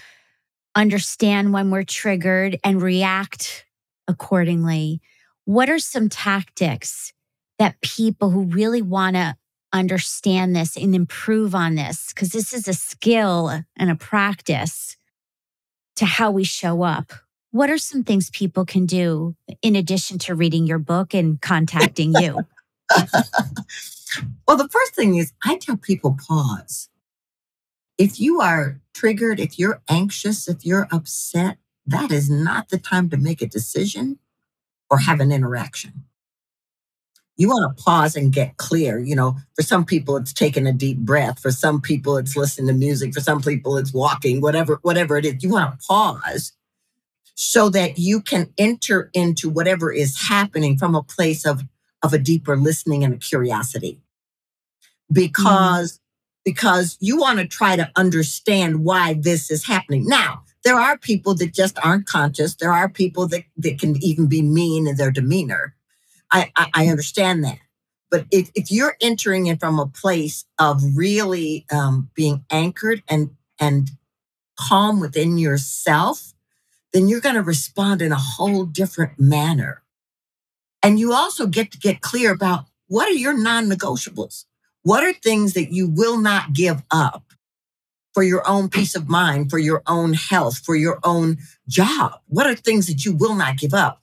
understand 0.76 1.54
when 1.54 1.69
we're 1.69 1.84
triggered 1.84 2.60
and 2.63 2.82
react 2.82 3.65
accordingly. 4.08 5.02
What 5.45 5.69
are 5.69 5.80
some 5.80 6.10
tactics 6.10 7.13
that 7.58 7.82
people 7.82 8.30
who 8.30 8.43
really 8.43 8.82
want 8.82 9.15
to 9.15 9.36
understand 9.73 10.56
this 10.56 10.75
and 10.77 10.93
improve 10.93 11.56
on 11.56 11.75
this? 11.75 12.13
Because 12.13 12.30
this 12.30 12.54
is 12.54 12.67
a 12.67 12.73
skill 12.73 13.49
and 13.75 13.91
a 13.91 13.95
practice 13.95 14.97
to 15.95 16.06
how 16.06 16.32
we 16.32 16.43
show 16.43 16.84
up. 16.84 17.12
What 17.51 17.69
are 17.69 17.77
some 17.77 18.04
things 18.04 18.30
people 18.30 18.65
can 18.65 18.86
do 18.86 19.36
in 19.62 19.75
addition 19.75 20.17
to 20.19 20.36
reading 20.36 20.65
your 20.65 20.80
book 20.80 21.13
and 21.13 21.41
contacting 21.41 22.13
you? 22.13 22.45
well, 24.47 24.58
the 24.58 24.69
first 24.71 24.95
thing 24.95 25.15
is 25.15 25.34
I 25.43 25.58
tell 25.58 25.77
people 25.77 26.17
pause. 26.27 26.89
If 27.97 28.19
you 28.19 28.39
are 28.41 28.80
triggered, 28.93 29.39
if 29.39 29.60
you're 29.60 29.82
anxious, 29.89 30.47
if 30.47 30.65
you're 30.65 30.88
upset, 30.91 31.58
that 31.86 32.12
is 32.12 32.30
not 32.30 32.69
the 32.69 32.77
time 32.77 33.10
to 33.10 33.17
make 33.17 33.41
a 33.41 33.47
decision 33.47 34.19
or 34.91 34.99
have 34.99 35.21
an 35.21 35.32
interaction. 35.32 36.04
You 37.38 37.47
want 37.47 37.75
to 37.75 37.84
pause 37.84 38.15
and 38.15 38.32
get 38.32 38.58
clear. 38.58 38.99
You 38.99 39.15
know, 39.15 39.38
for 39.56 39.63
some 39.63 39.86
people, 39.86 40.17
it's 40.17 40.34
taking 40.34 40.67
a 40.67 40.73
deep 40.73 40.99
breath. 40.99 41.39
For 41.39 41.49
some 41.49 41.82
people, 41.82 42.17
it's 42.17 42.36
listening 42.36 42.67
to 42.67 42.73
music. 42.73 43.13
For 43.13 43.21
some 43.21 43.41
people, 43.41 43.77
it's 43.77 43.93
walking, 43.93 44.41
whatever, 44.41 44.80
whatever 44.84 45.17
it 45.17 45.25
is. 45.25 45.41
You 45.41 45.49
want 45.49 45.80
to 45.80 45.88
pause 45.88 46.51
so 47.34 47.69
that 47.69 47.97
you 47.97 48.21
can 48.21 48.54
enter 48.58 49.10
into 49.13 49.49
whatever 49.49 49.91
is 49.91 50.27
happening 50.27 50.77
from 50.77 50.93
a 50.93 51.01
place 51.01 51.45
of, 51.45 51.63
of 52.04 52.13
a 52.13 52.19
deeper 52.19 52.58
listening 52.58 53.04
and 53.04 53.13
a 53.13 53.17
curiosity. 53.17 53.93
Mm-hmm. 53.93 55.13
Because, 55.13 55.99
because 56.45 56.97
you 56.99 57.17
want 57.17 57.39
to 57.39 57.47
try 57.47 57.75
to 57.75 57.89
understand 57.95 58.84
why 58.84 59.13
this 59.13 59.49
is 59.49 59.65
happening. 59.65 60.06
Now, 60.06 60.43
there 60.63 60.80
are 60.80 60.97
people 60.97 61.34
that 61.36 61.54
just 61.54 61.78
aren't 61.84 62.06
conscious. 62.06 62.56
There 62.56 62.71
are 62.71 62.89
people 62.89 63.28
that, 63.30 63.43
that 63.58 63.80
can 63.80 64.02
even 64.04 64.28
be 64.28 64.41
mean 64.41 64.88
in 64.88 64.95
their 64.95 65.12
demeanor. 65.12 65.76
I, 66.32 66.52
I, 66.56 66.69
I 66.74 66.88
understand 66.88 67.43
that. 67.43 67.58
But 68.10 68.26
if, 68.30 68.52
if 68.56 68.71
you're 68.71 68.97
entering 69.02 69.47
in 69.47 69.58
from 69.58 69.80
a 69.80 69.88
place 69.88 70.45
of 70.60 70.82
really 70.95 71.65
um, 71.71 72.10
being 72.13 72.43
anchored 72.52 73.02
and, 73.10 73.32
and 73.60 73.91
calm 74.60 75.00
within 75.00 75.38
yourself, 75.38 76.34
then 76.93 77.08
you're 77.08 77.21
going 77.21 77.36
to 77.36 77.41
respond 77.41 78.02
in 78.02 78.12
a 78.12 78.17
whole 78.17 78.65
different 78.65 79.19
manner. 79.19 79.82
And 80.84 81.00
you 81.00 81.13
also 81.13 81.47
get 81.47 81.71
to 81.71 81.78
get 81.78 82.02
clear 82.02 82.32
about 82.32 82.65
what 82.88 83.08
are 83.08 83.13
your 83.13 83.38
non 83.38 83.69
negotiables? 83.69 84.45
What 84.84 85.04
are 85.04 85.13
things 85.13 85.54
that 85.54 85.71
you 85.71 85.88
will 85.88 86.17
not 86.17 86.54
give 86.54 86.84
up 86.91 87.30
for 88.13 88.24
your 88.24 88.47
own 88.47 88.69
peace 88.69 88.95
of 88.95 89.08
mind, 89.08 89.50
for 89.50 89.60
your 89.60 89.82
own 89.88 90.13
health, 90.13 90.60
for 90.60 90.76
your 90.76 91.00
own 91.04 91.38
job? 91.67 92.13
What 92.28 92.47
are 92.47 92.56
things 92.56 92.88
that 92.88 93.06
you 93.06 93.13
will 93.13 93.36
not 93.36 93.58
give 93.58 93.74
up? 93.74 94.02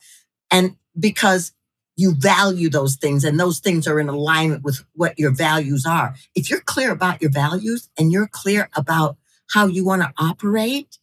And 0.50 0.76
because 0.98 1.52
you 1.98 2.14
value 2.14 2.70
those 2.70 2.94
things 2.94 3.24
and 3.24 3.40
those 3.40 3.58
things 3.58 3.88
are 3.88 3.98
in 3.98 4.08
alignment 4.08 4.62
with 4.62 4.84
what 4.94 5.18
your 5.18 5.32
values 5.32 5.84
are. 5.84 6.14
If 6.36 6.48
you're 6.48 6.60
clear 6.60 6.92
about 6.92 7.20
your 7.20 7.30
values 7.32 7.90
and 7.98 8.12
you're 8.12 8.28
clear 8.28 8.70
about 8.76 9.16
how 9.50 9.66
you 9.66 9.84
want 9.84 10.02
to 10.02 10.12
operate, 10.16 10.98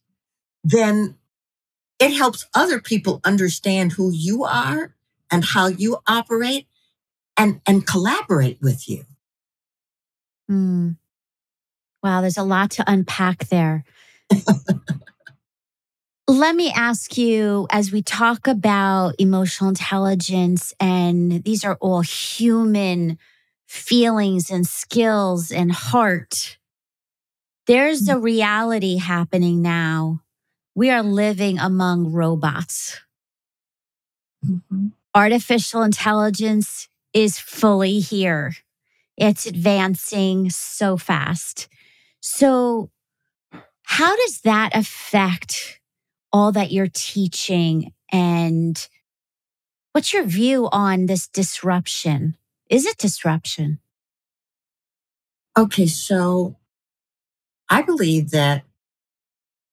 then 0.64 1.16
it 1.98 2.14
helps 2.14 2.46
other 2.54 2.80
people 2.80 3.20
understand 3.24 3.92
who 3.92 4.10
you 4.10 4.44
are 4.44 4.94
and 5.30 5.44
how 5.44 5.66
you 5.66 5.98
operate 6.06 6.66
and, 7.36 7.60
and 7.66 7.86
collaborate 7.86 8.62
with 8.62 8.88
you. 8.88 9.04
Hmm. 10.48 10.92
Wow, 12.02 12.20
there's 12.20 12.36
a 12.36 12.42
lot 12.42 12.70
to 12.72 12.84
unpack 12.86 13.48
there. 13.48 13.84
Let 16.28 16.56
me 16.56 16.72
ask 16.72 17.16
you 17.16 17.68
as 17.70 17.92
we 17.92 18.02
talk 18.02 18.48
about 18.48 19.14
emotional 19.18 19.68
intelligence, 19.68 20.74
and 20.80 21.44
these 21.44 21.64
are 21.64 21.76
all 21.80 22.00
human 22.00 23.18
feelings 23.66 24.50
and 24.50 24.66
skills 24.66 25.52
and 25.52 25.70
heart. 25.70 26.58
There's 27.66 28.08
a 28.08 28.14
mm. 28.14 28.22
reality 28.22 28.96
happening 28.96 29.62
now. 29.62 30.22
We 30.74 30.90
are 30.90 31.02
living 31.02 31.58
among 31.58 32.12
robots. 32.12 33.00
Mm-hmm. 34.44 34.88
Artificial 35.14 35.82
intelligence 35.82 36.88
is 37.12 37.38
fully 37.38 38.00
here. 38.00 38.54
It's 39.16 39.46
advancing 39.46 40.50
so 40.50 40.96
fast. 40.96 41.68
So, 42.28 42.90
how 43.84 44.16
does 44.16 44.40
that 44.40 44.74
affect 44.74 45.80
all 46.32 46.50
that 46.52 46.72
you're 46.72 46.90
teaching 46.92 47.92
and 48.12 48.88
What's 49.96 50.12
your 50.12 50.24
view 50.24 50.68
on 50.72 51.06
this 51.06 51.26
disruption? 51.26 52.36
Is 52.68 52.84
it 52.84 52.98
disruption? 52.98 53.78
Okay, 55.56 55.86
so 55.86 56.56
I 57.70 57.80
believe 57.80 58.30
that 58.32 58.64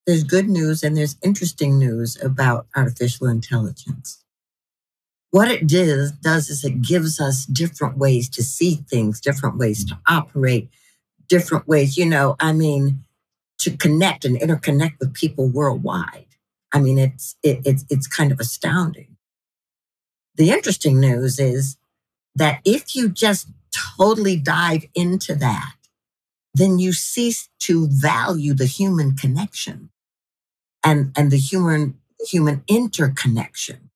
there's 0.08 0.24
good 0.24 0.48
news 0.48 0.82
and 0.82 0.96
there's 0.96 1.18
interesting 1.22 1.78
news 1.78 2.18
about 2.24 2.68
artificial 2.74 3.28
intelligence. 3.28 4.24
What 5.32 5.52
it 5.52 5.68
does, 5.68 6.14
does 6.14 6.50
is 6.50 6.64
it 6.64 6.82
gives 6.82 7.20
us 7.20 7.46
different 7.46 7.98
ways 7.98 8.30
to 8.30 8.44
see 8.44 8.76
things, 8.76 9.20
different 9.20 9.58
ways 9.58 9.84
to 9.88 10.00
operate, 10.08 10.70
different 11.34 11.68
ways, 11.68 11.98
you 11.98 12.06
know, 12.06 12.36
I 12.40 12.54
mean, 12.54 13.04
to 13.58 13.76
connect 13.76 14.24
and 14.24 14.40
interconnect 14.40 15.00
with 15.00 15.16
people 15.16 15.48
worldwide. 15.48 16.28
I 16.72 16.80
mean, 16.80 17.00
it's 17.00 17.36
it, 17.42 17.62
it's 17.66 17.84
it's 17.90 18.06
kind 18.06 18.32
of 18.32 18.40
astounding. 18.40 19.18
The 20.36 20.52
interesting 20.52 21.00
news 21.00 21.40
is 21.40 21.76
that 22.36 22.62
if 22.66 22.96
you 22.96 23.10
just 23.10 23.48
totally 23.98 24.36
dive 24.36 24.86
into 24.94 25.34
that, 25.36 25.74
then 26.54 26.78
you 26.78 26.94
cease 26.94 27.50
to 27.62 27.88
value 27.90 28.54
the 28.54 28.68
human 28.68 29.16
connection 29.16 29.90
and, 30.84 31.12
and 31.18 31.32
the 31.32 31.38
human, 31.38 31.98
human 32.30 32.64
interconnection, 32.68 33.90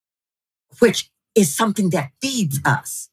which 0.79 1.11
is 1.35 1.55
something 1.55 1.91
that 1.91 2.11
feeds 2.19 2.59
us. 2.65 3.09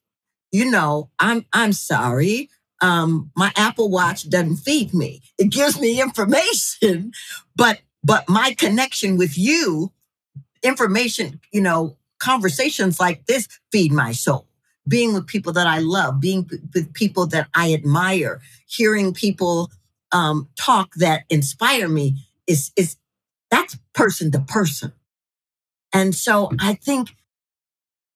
You 0.51 0.71
know, 0.71 1.09
I'm, 1.19 1.45
I'm 1.53 1.73
sorry. 1.73 2.49
Um, 2.81 3.31
my 3.35 3.51
Apple 3.55 3.89
Watch 3.89 4.29
doesn't 4.29 4.57
feed 4.57 4.93
me. 4.93 5.21
It 5.37 5.51
gives 5.51 5.79
me 5.79 6.01
information, 6.01 7.11
but, 7.55 7.79
but 8.03 8.27
my 8.29 8.53
connection 8.53 9.17
with 9.17 9.37
you, 9.37 9.91
information, 10.63 11.39
you 11.51 11.61
know, 11.61 11.97
conversations 12.19 12.99
like 12.99 13.25
this 13.25 13.47
feed 13.71 13.91
my 13.91 14.11
soul 14.11 14.47
being 14.87 15.13
with 15.13 15.27
people 15.27 15.53
that 15.53 15.67
I 15.67 15.79
love, 15.79 16.19
being 16.19 16.49
with 16.73 16.93
people 16.93 17.25
that 17.27 17.47
I 17.53 17.73
admire, 17.73 18.41
hearing 18.67 19.13
people 19.13 19.71
um, 20.11 20.47
talk 20.57 20.93
that 20.95 21.23
inspire 21.29 21.87
me 21.87 22.25
is 22.47 22.71
is 22.75 22.97
that's 23.49 23.77
person 23.93 24.31
to 24.31 24.39
person. 24.39 24.93
And 25.93 26.13
so 26.13 26.51
I 26.59 26.73
think 26.75 27.15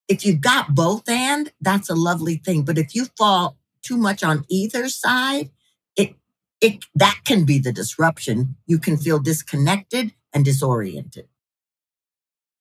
if 0.08 0.26
you've 0.26 0.42
got 0.42 0.76
both 0.76 1.08
and 1.08 1.52
that's 1.62 1.90
a 1.90 1.96
lovely 1.96 2.36
thing. 2.36 2.64
But 2.64 2.78
if 2.78 2.96
you 2.96 3.06
fall 3.18 3.58
too 3.84 3.98
much 3.98 4.24
on 4.24 4.46
either 4.50 4.90
side, 4.90 5.52
it 5.96 6.16
it 6.62 6.86
that 6.96 7.22
can 7.26 7.46
be 7.46 7.60
the 7.60 7.72
disruption. 7.72 8.56
You 8.66 8.80
can 8.80 8.98
feel 8.98 9.20
disconnected 9.20 10.14
and 10.34 10.46
disoriented. 10.46 11.28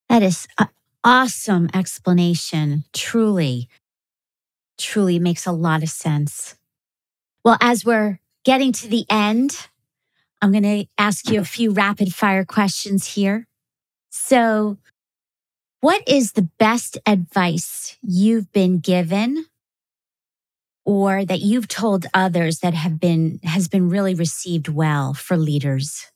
That 0.08 0.22
is 0.22 0.48
an 0.58 0.68
awesome 1.04 1.68
explanation, 1.74 2.84
truly 2.92 3.68
truly 4.78 5.18
makes 5.18 5.44
a 5.44 5.52
lot 5.52 5.82
of 5.82 5.90
sense. 5.90 6.54
Well, 7.44 7.58
as 7.60 7.84
we're 7.84 8.20
getting 8.44 8.72
to 8.72 8.88
the 8.88 9.04
end, 9.10 9.68
I'm 10.40 10.52
going 10.52 10.62
to 10.62 10.86
ask 10.96 11.28
you 11.30 11.40
a 11.40 11.44
few 11.44 11.72
rapid 11.72 12.14
fire 12.14 12.44
questions 12.44 13.14
here. 13.14 13.46
So, 14.10 14.78
what 15.80 16.02
is 16.08 16.32
the 16.32 16.48
best 16.58 16.98
advice 17.06 17.98
you've 18.02 18.50
been 18.52 18.78
given 18.78 19.46
or 20.88 21.22
that 21.22 21.40
you've 21.40 21.68
told 21.68 22.06
others 22.14 22.60
that 22.60 22.72
have 22.72 22.98
been 22.98 23.38
has 23.44 23.68
been 23.68 23.90
really 23.90 24.14
received 24.14 24.68
well 24.68 25.12
for 25.12 25.36
leaders? 25.36 26.06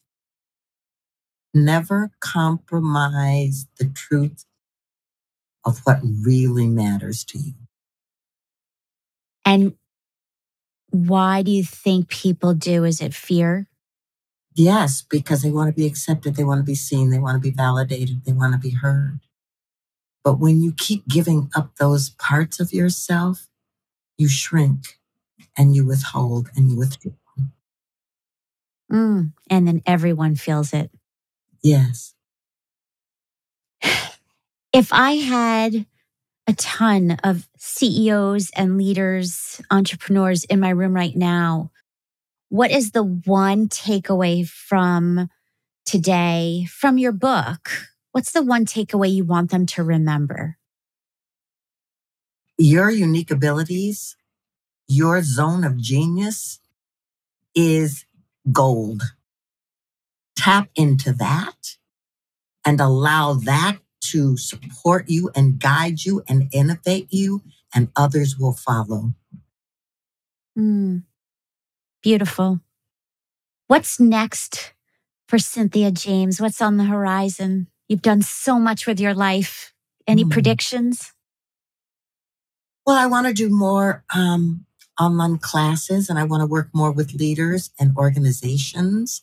Never 1.52 2.10
compromise 2.20 3.66
the 3.78 3.90
truth 3.90 4.46
of 5.66 5.80
what 5.84 6.00
really 6.02 6.68
matters 6.68 7.22
to 7.24 7.38
you. 7.38 7.52
And 9.44 9.74
why 10.88 11.42
do 11.42 11.50
you 11.50 11.64
think 11.64 12.08
people 12.08 12.54
do? 12.54 12.84
Is 12.84 13.02
it 13.02 13.12
fear? 13.12 13.68
Yes, 14.54 15.02
because 15.02 15.42
they 15.42 15.50
want 15.50 15.68
to 15.68 15.78
be 15.78 15.86
accepted, 15.86 16.36
they 16.36 16.44
want 16.44 16.60
to 16.60 16.64
be 16.64 16.74
seen, 16.74 17.10
they 17.10 17.18
want 17.18 17.36
to 17.36 17.46
be 17.46 17.54
validated, 17.54 18.24
they 18.24 18.32
want 18.32 18.54
to 18.54 18.58
be 18.58 18.70
heard. 18.74 19.20
But 20.24 20.38
when 20.38 20.62
you 20.62 20.72
keep 20.72 21.06
giving 21.08 21.50
up 21.54 21.76
those 21.76 22.08
parts 22.08 22.58
of 22.58 22.72
yourself, 22.72 23.48
you 24.18 24.28
shrink 24.28 24.98
and 25.56 25.74
you 25.74 25.86
withhold 25.86 26.50
and 26.56 26.70
you 26.70 26.76
withdraw. 26.76 27.12
Mm, 28.90 29.32
and 29.48 29.66
then 29.66 29.82
everyone 29.86 30.36
feels 30.36 30.72
it. 30.72 30.90
Yes. 31.62 32.14
If 34.74 34.90
I 34.90 35.12
had 35.16 35.84
a 36.46 36.54
ton 36.54 37.12
of 37.22 37.48
CEOs 37.58 38.50
and 38.56 38.76
leaders, 38.76 39.60
entrepreneurs 39.70 40.44
in 40.44 40.60
my 40.60 40.70
room 40.70 40.94
right 40.94 41.16
now. 41.16 41.70
What 42.48 42.70
is 42.70 42.90
the 42.90 43.02
one 43.02 43.68
takeaway 43.68 44.46
from 44.46 45.28
today, 45.86 46.66
from 46.70 46.98
your 46.98 47.12
book? 47.12 47.70
What's 48.12 48.32
the 48.32 48.42
one 48.42 48.66
takeaway 48.66 49.12
you 49.12 49.24
want 49.24 49.50
them 49.50 49.66
to 49.66 49.82
remember? 49.82 50.58
Your 52.62 52.90
unique 52.90 53.32
abilities, 53.32 54.14
your 54.86 55.20
zone 55.24 55.64
of 55.64 55.78
genius 55.78 56.60
is 57.56 58.04
gold. 58.52 59.02
Tap 60.36 60.68
into 60.76 61.12
that 61.14 61.76
and 62.64 62.80
allow 62.80 63.32
that 63.32 63.78
to 64.12 64.36
support 64.36 65.06
you 65.08 65.28
and 65.34 65.58
guide 65.58 66.04
you 66.04 66.22
and 66.28 66.48
innovate 66.52 67.08
you, 67.10 67.42
and 67.74 67.90
others 67.96 68.38
will 68.38 68.52
follow. 68.52 69.12
Mm, 70.56 71.02
beautiful. 72.00 72.60
What's 73.66 73.98
next 73.98 74.72
for 75.26 75.40
Cynthia 75.40 75.90
James? 75.90 76.40
What's 76.40 76.62
on 76.62 76.76
the 76.76 76.84
horizon? 76.84 77.66
You've 77.88 78.02
done 78.02 78.22
so 78.22 78.60
much 78.60 78.86
with 78.86 79.00
your 79.00 79.14
life. 79.14 79.74
Any 80.06 80.24
mm. 80.24 80.30
predictions? 80.30 81.12
Well, 82.86 82.96
I 82.96 83.06
want 83.06 83.28
to 83.28 83.32
do 83.32 83.48
more 83.48 84.04
um, 84.14 84.66
online 85.00 85.38
classes 85.38 86.10
and 86.10 86.18
I 86.18 86.24
want 86.24 86.40
to 86.40 86.46
work 86.46 86.68
more 86.72 86.90
with 86.90 87.14
leaders 87.14 87.70
and 87.78 87.96
organizations 87.96 89.22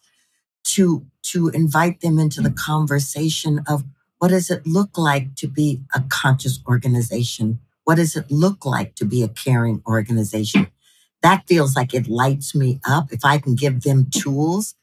to 0.63 1.06
to 1.22 1.50
invite 1.50 2.02
them 2.02 2.19
into 2.19 2.41
the 2.41 2.52
conversation 2.52 3.62
of 3.67 3.84
what 4.17 4.30
does 4.30 4.50
it 4.50 4.65
look 4.65 4.98
like 4.98 5.36
to 5.36 5.48
be 5.48 5.82
a 5.93 6.02
conscious 6.10 6.60
organization? 6.67 7.60
What 7.84 7.95
does 7.95 8.15
it 8.15 8.30
look 8.30 8.65
like 8.65 8.95
to 8.95 9.06
be 9.06 9.24
a 9.24 9.28
caring 9.30 9.82
organization? 9.88 10.67
That 11.22 11.48
feels 11.48 11.76
like 11.76 11.93
it 11.93 12.08
lights 12.08 12.56
me 12.56 12.80
up. 12.88 13.12
If 13.12 13.26
I 13.26 13.39
can 13.39 13.56
give 13.56 13.82
them 13.82 14.08
tools, 14.10 14.76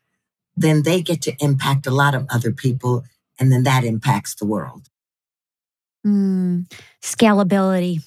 then 0.57 0.83
they 0.83 1.01
get 1.03 1.23
to 1.23 1.37
impact 1.41 1.87
a 1.87 1.91
lot 1.91 2.15
of 2.15 2.27
other 2.31 2.53
people, 2.53 3.05
and 3.39 3.53
then 3.53 3.63
that 3.65 3.85
impacts 3.85 4.35
the 4.35 4.47
world. 4.47 4.89
Mm, 6.07 6.71
scalability. 7.03 8.03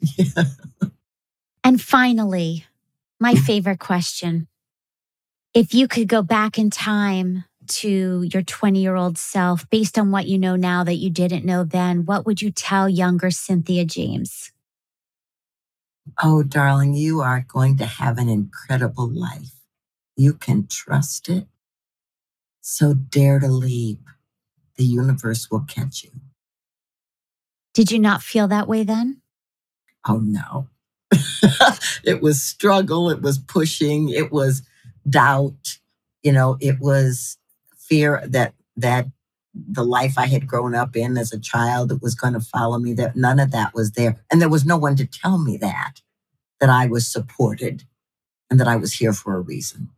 Yeah. 0.00 0.44
and 1.64 1.80
finally, 1.80 2.64
my 3.20 3.34
favorite 3.34 3.80
question. 3.80 4.48
If 5.54 5.74
you 5.74 5.88
could 5.88 6.08
go 6.08 6.22
back 6.22 6.58
in 6.58 6.70
time 6.70 7.44
to 7.68 8.22
your 8.32 8.42
20 8.42 8.80
year 8.80 8.96
old 8.96 9.18
self, 9.18 9.68
based 9.70 9.98
on 9.98 10.10
what 10.10 10.26
you 10.28 10.38
know 10.38 10.56
now 10.56 10.84
that 10.84 10.94
you 10.94 11.10
didn't 11.10 11.44
know 11.44 11.64
then, 11.64 12.04
what 12.04 12.26
would 12.26 12.40
you 12.40 12.50
tell 12.50 12.88
younger 12.88 13.30
Cynthia 13.30 13.84
James? 13.84 14.52
Oh, 16.22 16.42
darling, 16.42 16.94
you 16.94 17.20
are 17.20 17.44
going 17.46 17.76
to 17.78 17.86
have 17.86 18.18
an 18.18 18.28
incredible 18.28 19.08
life. 19.08 19.52
You 20.16 20.34
can 20.34 20.66
trust 20.66 21.28
it. 21.28 21.46
So 22.60 22.94
dare 22.94 23.38
to 23.40 23.48
leap. 23.48 24.00
The 24.76 24.84
universe 24.84 25.50
will 25.50 25.64
catch 25.66 26.04
you. 26.04 26.10
Did 27.74 27.90
you 27.90 27.98
not 27.98 28.22
feel 28.22 28.48
that 28.48 28.68
way 28.68 28.84
then? 28.84 29.22
Oh, 30.06 30.18
no. 30.18 30.68
it 32.04 32.20
was 32.20 32.42
struggle. 32.42 33.10
It 33.10 33.22
was 33.22 33.38
pushing. 33.38 34.10
It 34.10 34.30
was 34.30 34.62
doubt. 35.08 35.78
You 36.22 36.32
know, 36.32 36.56
it 36.60 36.78
was 36.80 37.38
fear 37.76 38.22
that 38.26 38.54
that 38.76 39.06
the 39.54 39.84
life 39.84 40.18
I 40.18 40.26
had 40.26 40.46
grown 40.46 40.74
up 40.74 40.94
in 40.94 41.16
as 41.16 41.32
a 41.32 41.38
child 41.38 41.88
that 41.88 42.02
was 42.02 42.14
going 42.14 42.34
to 42.34 42.40
follow 42.40 42.78
me, 42.78 42.92
that 42.94 43.16
none 43.16 43.40
of 43.40 43.50
that 43.50 43.74
was 43.74 43.92
there. 43.92 44.16
And 44.30 44.40
there 44.40 44.48
was 44.48 44.64
no 44.64 44.76
one 44.76 44.96
to 44.96 45.06
tell 45.06 45.38
me 45.38 45.56
that, 45.56 45.94
that 46.60 46.68
I 46.68 46.86
was 46.86 47.06
supported 47.06 47.84
and 48.50 48.60
that 48.60 48.68
I 48.68 48.76
was 48.76 48.94
here 48.94 49.12
for 49.12 49.36
a 49.36 49.40
reason. 49.40 49.90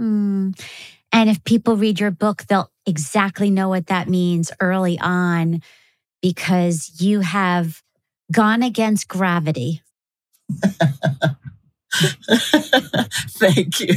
Mm. 0.00 0.58
And 1.12 1.30
if 1.30 1.42
people 1.44 1.76
read 1.76 2.00
your 2.00 2.10
book, 2.10 2.44
they'll 2.46 2.70
exactly 2.86 3.50
know 3.50 3.68
what 3.68 3.86
that 3.86 4.08
means 4.08 4.52
early 4.60 4.98
on 5.00 5.62
because 6.22 7.00
you 7.00 7.20
have 7.20 7.82
gone 8.32 8.62
against 8.62 9.08
gravity. 9.08 9.82
Thank 13.38 13.80
you. 13.80 13.94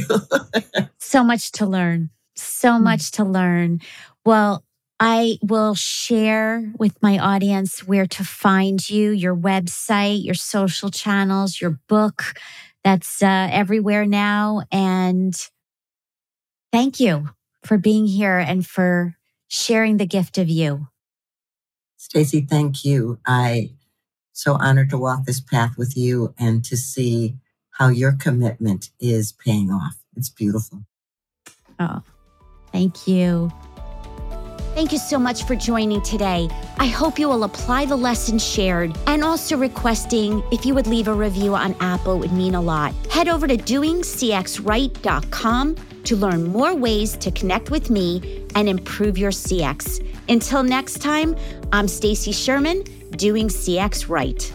so 0.98 1.22
much 1.22 1.52
to 1.52 1.66
learn 1.66 2.10
so 2.40 2.72
mm. 2.72 2.82
much 2.82 3.12
to 3.12 3.24
learn. 3.24 3.80
Well, 4.24 4.64
I 4.98 5.38
will 5.42 5.74
share 5.74 6.72
with 6.78 7.00
my 7.02 7.18
audience 7.18 7.86
where 7.86 8.06
to 8.06 8.24
find 8.24 8.88
you, 8.88 9.10
your 9.10 9.34
website, 9.34 10.24
your 10.24 10.34
social 10.34 10.90
channels, 10.90 11.60
your 11.60 11.78
book 11.88 12.34
that's 12.84 13.22
uh, 13.22 13.48
everywhere 13.50 14.04
now. 14.04 14.62
And 14.70 15.34
thank 16.72 17.00
you 17.00 17.30
for 17.64 17.78
being 17.78 18.06
here 18.06 18.38
and 18.38 18.66
for 18.66 19.16
sharing 19.48 19.96
the 19.96 20.06
gift 20.06 20.36
of 20.36 20.48
you. 20.48 20.88
Stacy, 21.96 22.40
thank 22.42 22.84
you. 22.84 23.18
I 23.26 23.70
so 24.40 24.54
honored 24.54 24.88
to 24.88 24.96
walk 24.96 25.26
this 25.26 25.38
path 25.38 25.76
with 25.76 25.98
you 25.98 26.32
and 26.38 26.64
to 26.64 26.74
see 26.74 27.36
how 27.72 27.88
your 27.88 28.12
commitment 28.12 28.88
is 28.98 29.32
paying 29.32 29.70
off. 29.70 29.98
It's 30.16 30.30
beautiful. 30.30 30.82
Oh, 31.78 32.00
thank 32.72 33.06
you. 33.06 33.52
Thank 34.74 34.92
you 34.92 34.98
so 34.98 35.18
much 35.18 35.44
for 35.44 35.56
joining 35.56 36.00
today. 36.00 36.48
I 36.78 36.86
hope 36.86 37.18
you 37.18 37.28
will 37.28 37.44
apply 37.44 37.84
the 37.84 37.96
lessons 37.96 38.42
shared 38.42 38.96
and 39.06 39.22
also 39.22 39.58
requesting 39.58 40.42
if 40.50 40.64
you 40.64 40.74
would 40.74 40.86
leave 40.86 41.08
a 41.08 41.12
review 41.12 41.54
on 41.54 41.76
Apple 41.80 42.18
would 42.18 42.32
mean 42.32 42.54
a 42.54 42.62
lot. 42.62 42.94
Head 43.10 43.28
over 43.28 43.46
to 43.46 43.58
doingcxright.com 43.58 45.76
to 46.04 46.16
learn 46.16 46.44
more 46.44 46.74
ways 46.74 47.16
to 47.18 47.30
connect 47.30 47.70
with 47.70 47.90
me 47.90 48.46
and 48.54 48.68
improve 48.68 49.18
your 49.18 49.30
CX. 49.30 50.04
Until 50.28 50.62
next 50.62 50.98
time, 50.98 51.36
I'm 51.72 51.88
Stacy 51.88 52.32
Sherman, 52.32 52.84
doing 53.16 53.48
CX 53.48 54.08
right. 54.08 54.52